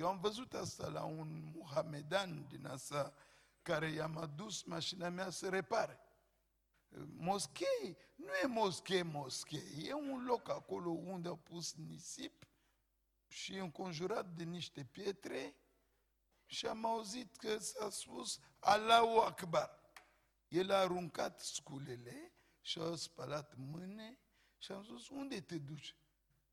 Eu 0.00 0.06
am 0.06 0.20
văzut 0.20 0.54
asta 0.54 0.88
la 0.88 1.04
un 1.04 1.52
muhamedan 1.54 2.46
din 2.48 2.66
asta 2.66 3.14
care 3.62 3.90
i-am 3.90 4.16
adus 4.16 4.62
mașina 4.62 5.08
mea 5.08 5.30
să 5.30 5.48
repare. 5.48 5.98
Moschei, 7.16 7.96
nu 8.14 8.32
e 8.42 8.46
moschee, 8.46 9.02
moschee, 9.02 9.86
e 9.86 9.92
un 9.92 10.24
loc 10.24 10.48
acolo 10.48 10.90
unde 10.90 11.28
au 11.28 11.36
pus 11.36 11.74
nisip 11.74 12.46
și 13.26 13.54
înconjurat 13.54 14.34
de 14.34 14.44
niște 14.44 14.84
pietre 14.84 15.56
și 16.46 16.66
am 16.66 16.84
auzit 16.84 17.36
că 17.36 17.58
s-a 17.58 17.90
spus 17.90 18.40
Allahu 18.58 19.18
Akbar. 19.18 19.70
El 20.48 20.70
a 20.70 20.76
aruncat 20.76 21.40
sculele 21.40 22.32
și 22.60 22.78
a 22.78 22.94
spălat 22.94 23.54
mâne 23.56 24.18
și 24.58 24.72
am 24.72 24.84
spus, 24.84 25.08
unde 25.08 25.40
te 25.40 25.58
duci? 25.58 25.96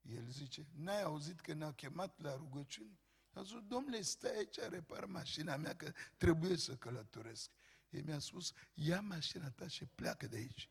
El 0.01 0.25
zice, 0.27 0.65
n-ai 0.75 1.01
auzit 1.01 1.39
că 1.39 1.53
ne-a 1.53 1.73
chemat 1.73 2.21
la 2.21 2.35
rugăciuni? 2.35 2.99
Am 3.37 3.45
spus, 3.45 3.63
domnule, 3.67 4.01
stai 4.01 4.35
aici, 4.37 4.59
repar 4.59 5.05
mașina 5.05 5.55
mea, 5.55 5.75
că 5.75 5.91
trebuie 6.17 6.57
să 6.57 6.75
călătoresc. 6.75 7.51
El 7.89 8.03
mi-a 8.03 8.19
spus, 8.19 8.53
ia 8.73 9.01
mașina 9.01 9.49
ta 9.49 9.67
și 9.67 9.85
pleacă 9.85 10.27
de 10.27 10.37
aici. 10.37 10.69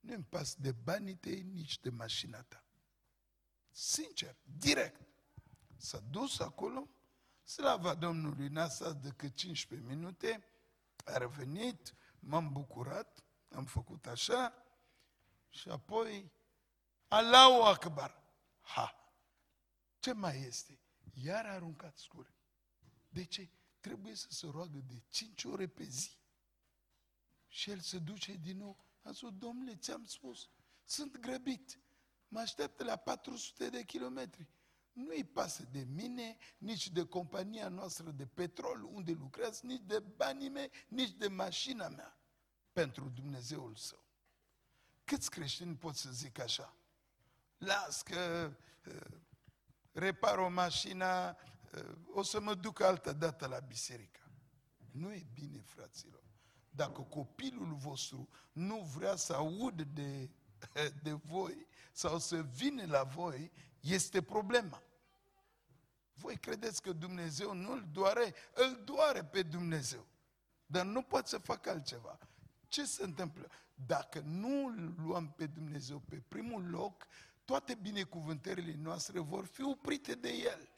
Nu-mi 0.00 0.24
pas 0.24 0.54
de 0.54 0.72
banii 0.72 1.16
tăi, 1.16 1.42
nici 1.42 1.80
de 1.80 1.90
mașina 1.90 2.42
ta. 2.42 2.64
Sincer, 3.70 4.36
direct. 4.42 5.00
S-a 5.76 5.98
dus 5.98 6.38
acolo, 6.38 6.88
slava 7.42 7.94
Domnului 7.94 8.48
n-a 8.48 8.68
stat 8.68 8.96
decât 8.96 9.34
15 9.34 9.88
minute, 9.88 10.44
a 11.04 11.16
revenit, 11.16 11.94
m-am 12.18 12.52
bucurat, 12.52 13.24
am 13.48 13.64
făcut 13.64 14.06
așa 14.06 14.64
și 15.48 15.68
apoi 15.68 16.32
Allahu 17.08 17.62
Akbar. 17.62 18.22
Ha! 18.60 19.14
Ce 19.98 20.12
mai 20.12 20.40
este? 20.40 20.78
Iar 21.22 21.46
a 21.46 21.52
aruncat 21.52 21.96
scure. 21.96 22.34
De 23.08 23.24
ce? 23.24 23.48
Trebuie 23.80 24.14
să 24.14 24.26
se 24.30 24.46
roagă 24.46 24.78
de 24.78 25.02
5 25.08 25.44
ore 25.44 25.66
pe 25.66 25.84
zi. 25.84 26.16
Și 27.48 27.70
el 27.70 27.80
se 27.80 27.98
duce 27.98 28.32
din 28.34 28.56
nou. 28.56 28.84
A 29.02 29.10
zis, 29.10 29.28
domnule, 29.38 29.76
ți-am 29.76 30.04
spus, 30.04 30.48
sunt 30.84 31.16
grăbit. 31.18 31.78
Mă 32.28 32.40
așteaptă 32.40 32.84
la 32.84 32.96
400 32.96 33.68
de 33.68 33.84
kilometri. 33.84 34.48
nu-i 34.92 35.24
pasă 35.24 35.68
de 35.70 35.84
mine, 35.84 36.36
nici 36.58 36.90
de 36.90 37.06
compania 37.06 37.68
noastră 37.68 38.10
de 38.10 38.26
petrol 38.26 38.84
unde 38.84 39.12
lucrez, 39.12 39.60
nici 39.60 39.82
de 39.86 39.98
banii 39.98 40.48
mei, 40.48 40.70
nici 40.88 41.12
de 41.12 41.28
mașina 41.28 41.88
mea 41.88 42.18
pentru 42.72 43.08
Dumnezeul 43.08 43.74
său. 43.74 44.04
Câți 45.04 45.30
creștini 45.30 45.76
pot 45.76 45.94
să 45.94 46.10
zic 46.10 46.38
așa? 46.38 46.76
Las 47.58 48.02
că 48.02 48.52
uh, 48.86 49.18
repar 49.94 50.38
o 50.38 50.48
mașină, 50.48 51.36
uh, 51.74 51.96
o 52.14 52.22
să 52.22 52.40
mă 52.40 52.54
duc 52.54 52.80
altă 52.80 53.12
dată 53.12 53.46
la 53.46 53.58
biserică. 53.58 54.20
Nu 54.90 55.12
e 55.12 55.26
bine, 55.32 55.60
fraților. 55.64 56.22
Dacă 56.70 57.00
copilul 57.00 57.74
vostru 57.74 58.28
nu 58.52 58.80
vrea 58.96 59.16
să 59.16 59.32
audă 59.32 59.84
de, 59.84 60.30
de 61.02 61.12
voi 61.12 61.66
sau 61.92 62.18
să 62.18 62.42
vină 62.42 62.86
la 62.86 63.02
voi, 63.02 63.50
este 63.80 64.22
problema. 64.22 64.82
Voi 66.12 66.36
credeți 66.36 66.82
că 66.82 66.92
Dumnezeu 66.92 67.54
nu-l 67.54 67.88
doare? 67.92 68.34
Îl 68.54 68.82
doare 68.84 69.24
pe 69.24 69.42
Dumnezeu. 69.42 70.06
Dar 70.66 70.84
nu 70.84 71.02
poate 71.02 71.28
să 71.28 71.38
facă 71.38 71.70
altceva. 71.70 72.18
Ce 72.68 72.84
se 72.84 73.04
întâmplă? 73.04 73.50
Dacă 73.74 74.20
nu 74.20 74.66
îl 74.66 74.94
luăm 74.96 75.32
pe 75.32 75.46
Dumnezeu 75.46 75.98
pe 75.98 76.22
primul 76.28 76.70
loc, 76.70 77.06
toate 77.44 77.74
binecuvântările 77.74 78.74
noastre 78.74 79.20
vor 79.20 79.44
fi 79.44 79.62
oprite 79.62 80.14
de 80.14 80.28
El. 80.28 80.68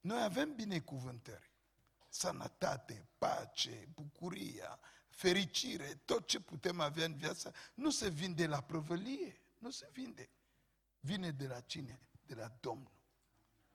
Noi 0.00 0.22
avem 0.22 0.54
binecuvântări. 0.54 1.50
Sănătate, 2.08 3.08
pace, 3.18 3.88
bucuria, 3.94 4.78
fericire, 5.08 6.00
tot 6.04 6.26
ce 6.26 6.40
putem 6.40 6.80
avea 6.80 7.04
în 7.04 7.14
viață, 7.14 7.54
nu 7.74 7.90
se 7.90 8.08
vinde 8.08 8.46
la 8.46 8.60
prăvălie, 8.60 9.40
nu 9.58 9.70
se 9.70 9.88
vinde. 9.92 10.30
Vine 11.00 11.30
de 11.30 11.46
la 11.46 11.60
cine? 11.60 12.00
De 12.26 12.34
la 12.34 12.56
Domnul. 12.60 12.94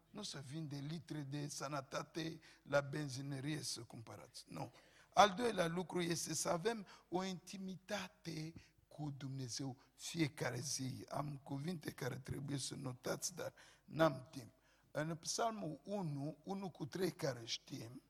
Nu 0.10 0.24
se 0.24 0.40
vinde 0.46 0.76
litre 0.76 1.20
de 1.20 1.48
sănătate 1.48 2.40
la 2.62 2.82
benzinărie 2.82 3.62
să 3.62 3.82
cumpărați. 3.82 4.44
Nu. 4.48 4.74
Al 5.14 5.34
doilea 5.34 5.68
lucru 5.68 6.02
este 6.02 6.34
să 6.34 6.50
avem 6.50 6.86
o 7.10 7.24
intimitate 7.24 8.54
cu 8.92 9.14
Dumnezeu 9.18 9.78
fiecare 9.96 10.60
zi. 10.60 11.06
Am 11.10 11.40
cuvinte 11.44 11.92
care 11.92 12.18
trebuie 12.18 12.58
să 12.58 12.76
notați, 12.76 13.36
dar 13.36 13.54
n-am 13.84 14.28
timp. 14.32 14.54
În 14.92 15.16
Psalmul 15.16 15.80
1, 15.84 16.38
1 16.44 16.70
cu 16.70 16.86
3 16.86 17.12
care 17.12 17.46
știm, 17.46 18.02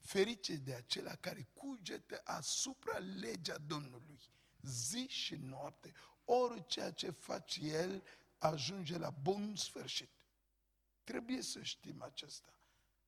ferice 0.00 0.56
de 0.56 0.74
acela 0.74 1.14
care 1.14 1.48
cugetă 1.52 2.20
asupra 2.24 2.98
legea 2.98 3.58
Domnului, 3.58 4.20
zi 4.62 5.06
și 5.08 5.34
noapte, 5.34 5.92
orice 6.24 6.92
ce 6.94 7.10
face 7.10 7.66
el 7.66 8.02
ajunge 8.38 8.98
la 8.98 9.10
bun 9.10 9.56
sfârșit. 9.56 10.10
Trebuie 11.04 11.42
să 11.42 11.62
știm 11.62 12.02
acesta. 12.02 12.52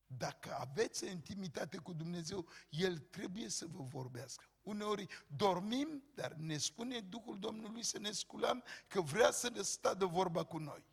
Dacă 0.06 0.54
aveți 0.54 1.06
intimitate 1.06 1.76
cu 1.76 1.92
Dumnezeu, 1.92 2.48
El 2.70 2.98
trebuie 2.98 3.48
să 3.48 3.66
vă 3.66 3.82
vorbească. 3.82 4.44
Uneori 4.66 5.06
dormim, 5.26 6.02
dar 6.14 6.32
ne 6.32 6.56
spune 6.56 7.00
Duhul 7.00 7.38
Domnului 7.38 7.82
să 7.82 7.98
ne 7.98 8.10
sculăm 8.10 8.64
că 8.86 9.00
vrea 9.00 9.30
să 9.30 9.50
ne 9.50 9.62
stă 9.62 9.94
de 9.98 10.04
vorba 10.04 10.44
cu 10.44 10.58
noi. 10.58 10.84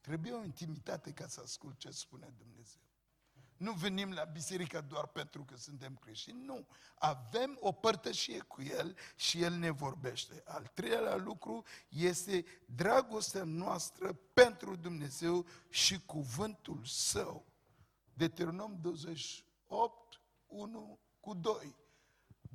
Trebuie 0.00 0.32
o 0.32 0.44
intimitate 0.44 1.12
ca 1.12 1.26
să 1.26 1.40
ascult 1.40 1.78
ce 1.78 1.90
spune 1.90 2.34
Dumnezeu. 2.36 2.80
Nu 3.56 3.72
venim 3.72 4.12
la 4.12 4.24
biserică 4.24 4.80
doar 4.80 5.06
pentru 5.06 5.44
că 5.44 5.56
suntem 5.56 5.96
creștini, 5.96 6.44
nu. 6.44 6.66
Avem 6.94 7.58
o 7.60 7.72
părtășie 7.72 8.40
cu 8.40 8.62
El 8.62 8.96
și 9.16 9.42
El 9.42 9.52
ne 9.52 9.70
vorbește. 9.70 10.42
Al 10.46 10.66
treilea 10.74 11.16
lucru 11.16 11.64
este 11.88 12.44
dragostea 12.66 13.44
noastră 13.44 14.12
pentru 14.12 14.76
Dumnezeu 14.76 15.46
și 15.68 16.00
cuvântul 16.00 16.84
Său. 16.84 17.46
Deuteronom 18.14 18.78
28, 18.80 20.20
1 20.46 20.98
cu 21.20 21.34
2. 21.34 21.80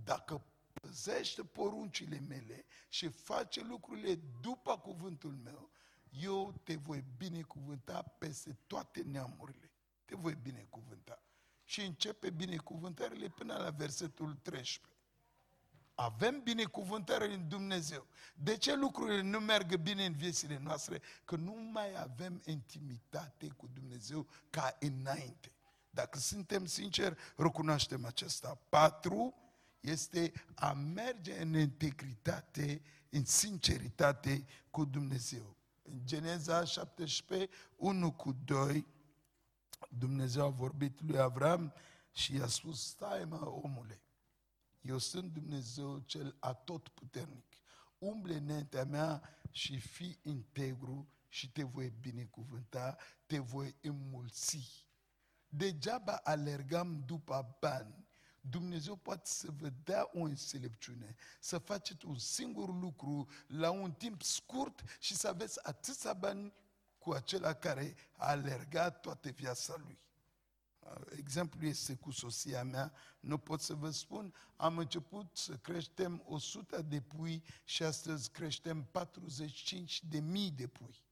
Dacă 0.08 0.42
păzește 0.74 1.44
poruncile 1.44 2.20
mele 2.28 2.66
și 2.90 3.10
face 3.10 3.64
lucrurile 3.64 4.20
după 4.42 4.78
cuvântul 4.78 5.36
meu, 5.44 5.72
eu 6.22 6.54
te 6.64 6.76
voi 6.76 7.04
binecuvânta 7.18 8.02
peste 8.02 8.58
toate 8.68 9.02
neamurile. 9.02 9.72
Te 10.06 10.16
voi 10.16 10.36
binecuvânta. 10.42 11.24
Și 11.64 11.82
începe 11.82 12.30
binecuvântările 12.30 13.28
până 13.28 13.58
la 13.58 13.70
versetul 13.70 14.34
13. 14.34 14.92
Avem 15.96 16.42
binecuvântare 16.44 17.34
în 17.34 17.48
Dumnezeu. 17.48 18.08
De 18.36 18.58
ce 18.58 18.76
lucrurile 18.76 19.22
nu 19.22 19.40
merg 19.40 19.76
bine 19.76 20.06
în 20.06 20.14
viețile 20.14 20.58
noastre? 20.58 21.02
Că 21.26 21.36
nu 21.36 21.54
mai 21.72 22.02
avem 22.02 22.42
intimitate 22.46 23.48
cu 23.48 23.68
Dumnezeu 23.74 24.28
ca 24.50 24.78
înainte. 24.80 25.52
Dacă 25.90 26.20
suntem 26.20 26.66
sinceri, 26.66 27.16
recunoaștem 27.36 28.06
acesta. 28.06 28.60
Patru 28.70 29.47
este 29.80 30.32
a 30.56 30.74
merge 30.74 31.42
în 31.42 31.56
integritate, 31.56 32.82
în 33.10 33.26
sinceritate 33.26 34.46
cu 34.70 34.86
Dumnezeu. 34.86 35.56
În 35.82 36.00
Geneza 36.04 36.64
17, 36.64 37.50
1 37.76 38.12
cu 38.12 38.32
2, 38.32 38.86
Dumnezeu 39.90 40.46
a 40.46 40.50
vorbit 40.50 41.02
lui 41.02 41.20
Avram 41.20 41.74
și 42.12 42.36
i-a 42.36 42.48
spus, 42.48 42.88
stai 42.88 43.26
mă 43.26 43.46
omule, 43.46 44.02
eu 44.82 44.98
sunt 44.98 45.34
Dumnezeu 45.34 46.00
cel 46.00 46.36
atotputernic. 46.40 47.56
Umble 47.98 48.36
înaintea 48.36 48.84
mea 48.84 49.22
și 49.52 49.80
fii 49.80 50.20
integru 50.24 51.08
și 51.28 51.52
te 51.52 51.64
voi 51.64 51.94
binecuvânta, 52.00 52.98
te 53.26 53.40
voi 53.40 53.76
înmulți. 53.82 54.88
Degeaba 55.48 56.16
alergam 56.24 57.04
după 57.06 57.58
bani. 57.60 58.07
Dumnezeu 58.50 58.96
poate 58.96 59.30
să 59.30 59.52
vă 59.52 59.70
dea 59.84 60.10
o 60.14 60.20
înțelepciune, 60.20 61.16
să 61.40 61.58
faceți 61.58 62.06
un 62.06 62.18
singur 62.18 62.80
lucru 62.80 63.28
la 63.48 63.70
un 63.70 63.92
timp 63.92 64.22
scurt 64.22 64.84
și 65.00 65.16
să 65.16 65.28
aveți 65.28 65.68
atâția 65.68 66.14
bani 66.14 66.54
cu 66.98 67.12
acela 67.12 67.54
care 67.54 67.96
a 68.18 68.28
alergat 68.30 69.00
toată 69.00 69.30
viața 69.30 69.76
lui. 69.78 70.00
Exemplu 71.10 71.66
este 71.66 71.96
cu 71.96 72.12
soția 72.12 72.64
mea, 72.64 72.94
nu 73.20 73.38
pot 73.38 73.62
să 73.62 73.74
vă 73.74 73.90
spun, 73.90 74.34
am 74.56 74.78
început 74.78 75.38
să 75.38 75.58
creștem 75.58 76.24
100 76.26 76.82
de 76.82 77.02
pui 77.02 77.44
și 77.64 77.84
astăzi 77.84 78.32
creștem 78.32 78.84
45 78.84 80.04
de 80.04 80.20
mii 80.20 80.52
de 80.52 80.68
pui. 80.68 81.06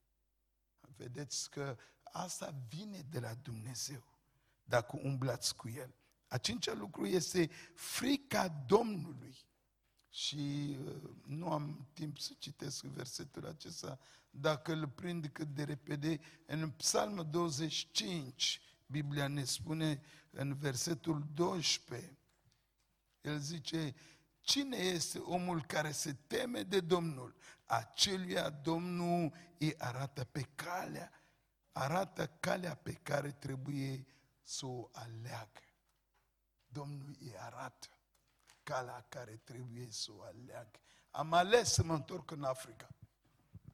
Vedeți 0.95 1.50
că 1.50 1.78
asta 2.04 2.56
vine 2.67 3.02
de 3.10 3.19
la 3.19 3.34
Dumnezeu, 3.34 4.04
dacă 4.63 5.00
umblați 5.04 5.56
cu 5.56 5.69
El. 5.69 5.93
A 6.36 6.38
cincea 6.38 6.74
lucru 6.74 7.06
este 7.06 7.50
frica 7.74 8.63
Domnului. 8.67 9.38
Și 10.10 10.78
uh, 10.86 11.10
nu 11.26 11.52
am 11.52 11.88
timp 11.93 12.17
să 12.17 12.34
citesc 12.38 12.84
versetul 12.84 13.45
acesta, 13.45 14.00
dacă 14.30 14.74
îl 14.74 14.88
prind 14.88 15.28
cât 15.28 15.48
de 15.48 15.63
repede, 15.63 16.19
în 16.45 16.69
Psalmul 16.69 17.28
25, 17.30 18.62
Biblia 18.86 19.28
ne 19.28 19.43
spune 19.43 20.02
în 20.30 20.56
versetul 20.56 21.26
12, 21.34 22.17
el 23.21 23.39
zice, 23.39 23.95
cine 24.39 24.78
este 24.78 25.19
omul 25.19 25.65
care 25.65 25.91
se 25.91 26.13
teme 26.13 26.62
de 26.62 26.80
Domnul? 26.80 27.36
Aceluia 27.65 28.50
Domnul 28.50 29.34
îi 29.58 29.78
arată 29.78 30.24
pe 30.24 30.41
calea, 30.56 31.12
arată 31.71 32.28
calea 32.39 32.76
pe 32.76 32.93
care 32.93 33.32
trebuie 33.32 34.06
să 34.41 34.65
o 34.65 34.89
aleagă. 34.91 35.60
Domnul 36.76 37.16
îi 37.20 37.38
arată 37.38 37.88
calea 38.64 39.06
care 39.10 39.42
trebuie 39.44 39.88
să 39.92 40.12
o 40.12 40.22
aleagă. 40.22 40.80
Am 41.12 41.34
ales 41.34 41.74
să 41.74 41.84
mă 41.84 41.94
întorc 41.94 42.32
în 42.32 42.44
Africa. 42.44 42.88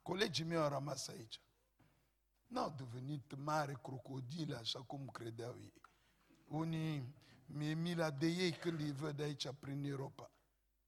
Colegii 0.02 0.46
mei 0.46 0.58
au 0.58 0.70
rămas 0.70 1.08
aici. 1.08 1.42
N-au 2.48 2.74
devenit 2.78 3.36
mare 3.36 3.80
crocodile, 3.82 4.56
așa 4.56 4.82
cum 4.82 5.08
credeau 5.08 5.58
ei. 5.60 5.82
Unii 6.48 7.16
mi-e 7.46 7.74
mila 7.74 8.12
de 8.12 8.28
ei 8.28 8.52
când 8.52 8.80
îi 8.80 8.92
văd 8.92 9.20
aici 9.20 9.48
prin 9.60 9.84
Europa. 9.84 10.32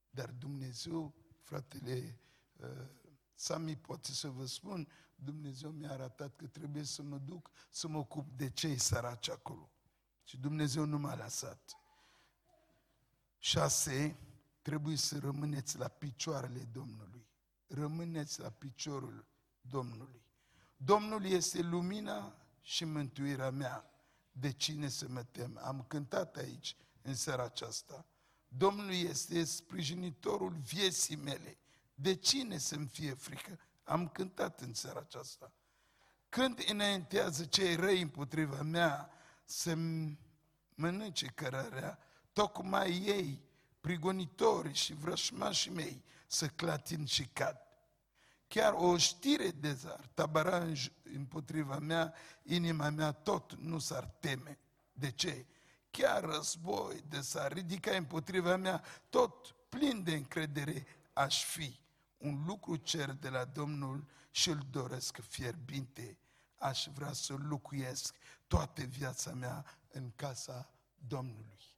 Dar 0.09 0.29
Dumnezeu, 0.29 1.13
fratele 1.41 2.19
uh, 2.57 2.87
Sami, 3.33 3.75
poate 3.75 4.11
să 4.11 4.29
vă 4.29 4.45
spun, 4.45 4.87
Dumnezeu 5.15 5.71
mi-a 5.71 5.91
arătat 5.91 6.35
că 6.35 6.47
trebuie 6.47 6.83
să 6.83 7.01
mă 7.01 7.17
duc 7.17 7.49
să 7.69 7.87
mă 7.87 7.97
ocup 7.97 8.31
de 8.31 8.49
cei 8.49 8.77
săraci 8.77 9.29
acolo. 9.29 9.71
Și 10.23 10.37
Dumnezeu 10.37 10.85
nu 10.85 10.97
m-a 10.97 11.15
lăsat. 11.15 11.82
Șase, 13.45 14.17
trebuie 14.61 14.95
să 14.95 15.19
rămâneți 15.19 15.77
la 15.77 15.87
picioarele 15.87 16.67
Domnului. 16.71 17.27
Rămâneți 17.67 18.39
la 18.39 18.49
piciorul 18.49 19.25
Domnului. 19.61 20.25
Domnul 20.77 21.25
este 21.25 21.61
lumina 21.61 22.35
și 22.61 22.85
mântuirea 22.85 23.49
mea. 23.49 23.89
De 24.31 24.51
cine 24.51 24.87
să 24.87 25.07
mă 25.09 25.23
tem? 25.23 25.59
Am 25.63 25.85
cântat 25.87 26.35
aici, 26.35 26.75
în 27.01 27.15
seara 27.15 27.43
aceasta. 27.43 28.05
Domnul 28.47 28.93
este 28.93 29.43
sprijinitorul 29.43 30.53
vieții 30.53 31.15
mele. 31.15 31.57
De 31.95 32.15
cine 32.15 32.57
să-mi 32.57 32.87
fie 32.87 33.13
frică? 33.13 33.59
Am 33.83 34.07
cântat 34.07 34.61
în 34.61 34.73
seara 34.73 34.99
aceasta. 34.99 35.53
Când 36.29 36.63
înaintează 36.67 37.45
cei 37.45 37.75
răi 37.75 38.01
împotriva 38.01 38.61
mea 38.61 39.09
să 39.45 39.75
mănânce 40.75 41.25
cărarea, 41.25 41.99
tocmai 42.33 43.03
ei, 43.05 43.41
prigonitorii 43.81 44.73
și 44.73 44.93
vrășmașii 44.93 45.71
mei, 45.71 46.03
să 46.27 46.47
clatin 46.47 47.05
și 47.05 47.25
cad. 47.33 47.57
Chiar 48.47 48.73
o 48.73 48.97
știre 48.97 49.51
de 49.51 49.73
zar 49.73 50.09
tabara 50.13 50.65
împotriva 51.15 51.79
mea, 51.79 52.13
inima 52.43 52.89
mea 52.89 53.11
tot 53.11 53.53
nu 53.53 53.79
s-ar 53.79 54.03
teme. 54.03 54.59
De 54.91 55.11
ce? 55.11 55.45
Chiar 55.91 56.23
război 56.23 57.03
de 57.07 57.21
s-ar 57.21 57.51
ridica 57.51 57.95
împotriva 57.95 58.55
mea, 58.55 58.83
tot 59.09 59.55
plin 59.69 60.03
de 60.03 60.13
încredere 60.13 60.85
aș 61.13 61.43
fi. 61.43 61.79
Un 62.17 62.43
lucru 62.45 62.75
cer 62.75 63.11
de 63.11 63.29
la 63.29 63.45
Domnul 63.45 64.07
și 64.31 64.49
îl 64.49 64.59
doresc 64.71 65.19
fierbinte. 65.21 66.17
Aș 66.55 66.87
vrea 66.93 67.13
să 67.13 67.35
locuiesc 67.47 68.15
toată 68.47 68.81
viața 68.81 69.33
mea 69.33 69.65
în 69.91 70.11
casa 70.15 70.69
Domnului. 71.07 71.72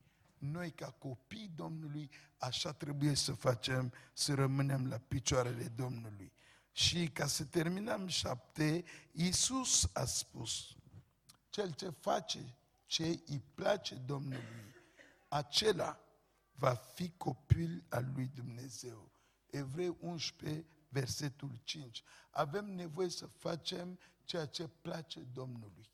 Noi, 0.52 0.72
ca 0.72 0.92
copii 0.92 1.52
Domnului, 1.56 2.10
așa 2.38 2.72
trebuie 2.72 3.14
să 3.14 3.34
facem, 3.34 3.94
să 4.14 4.34
rămânem 4.34 4.88
la 4.88 4.98
picioarele 4.98 5.68
Domnului. 5.68 6.32
Și 6.72 7.10
ca 7.10 7.26
să 7.26 7.46
terminăm 7.46 8.08
șapte, 8.08 8.84
Iisus 9.12 9.90
a 9.94 10.06
spus, 10.06 10.76
cel 11.50 11.74
ce 11.74 11.90
face 11.90 12.56
ce 12.86 13.04
îi 13.26 13.44
place 13.54 13.96
Domnului, 13.96 14.76
acela 15.28 16.00
va 16.52 16.74
fi 16.74 17.10
copil 17.18 17.86
al 17.90 18.12
lui 18.16 18.28
Dumnezeu. 18.36 19.12
Evrei 19.50 19.98
11, 20.00 20.66
versetul 20.90 21.60
5. 21.64 22.04
Avem 22.30 22.66
nevoie 22.66 23.10
să 23.10 23.26
facem 23.26 24.00
ceea 24.24 24.46
ce 24.46 24.68
place 24.68 25.20
Domnului. 25.20 25.90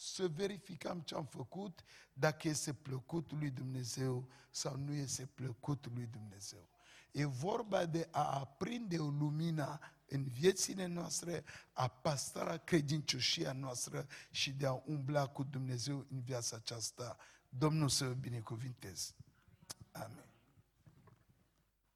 Să 0.00 0.28
verificăm 0.28 1.00
ce 1.00 1.14
am 1.14 1.24
făcut, 1.26 1.84
dacă 2.12 2.48
este 2.48 2.72
plăcut 2.72 3.32
lui 3.32 3.50
Dumnezeu 3.50 4.28
sau 4.50 4.76
nu 4.76 4.92
este 4.92 5.26
plăcut 5.26 5.90
lui 5.94 6.06
Dumnezeu. 6.06 6.68
E 7.10 7.24
vorba 7.24 7.86
de 7.86 8.08
a 8.10 8.38
aprinde 8.38 8.98
o 8.98 9.08
lumina 9.08 9.80
în 10.08 10.24
viețile 10.24 10.86
noastre, 10.86 11.44
a 11.72 11.88
păstra 11.88 12.56
credincioșia 12.56 13.52
noastră 13.52 14.06
și 14.30 14.52
de 14.52 14.66
a 14.66 14.82
umbla 14.86 15.26
cu 15.26 15.42
Dumnezeu 15.42 16.06
în 16.10 16.20
viața 16.20 16.56
aceasta. 16.56 17.16
Domnul 17.48 17.88
să 17.88 18.04
vă 18.06 18.12
binecuvinteze. 18.12 19.14
Amen. 19.92 20.24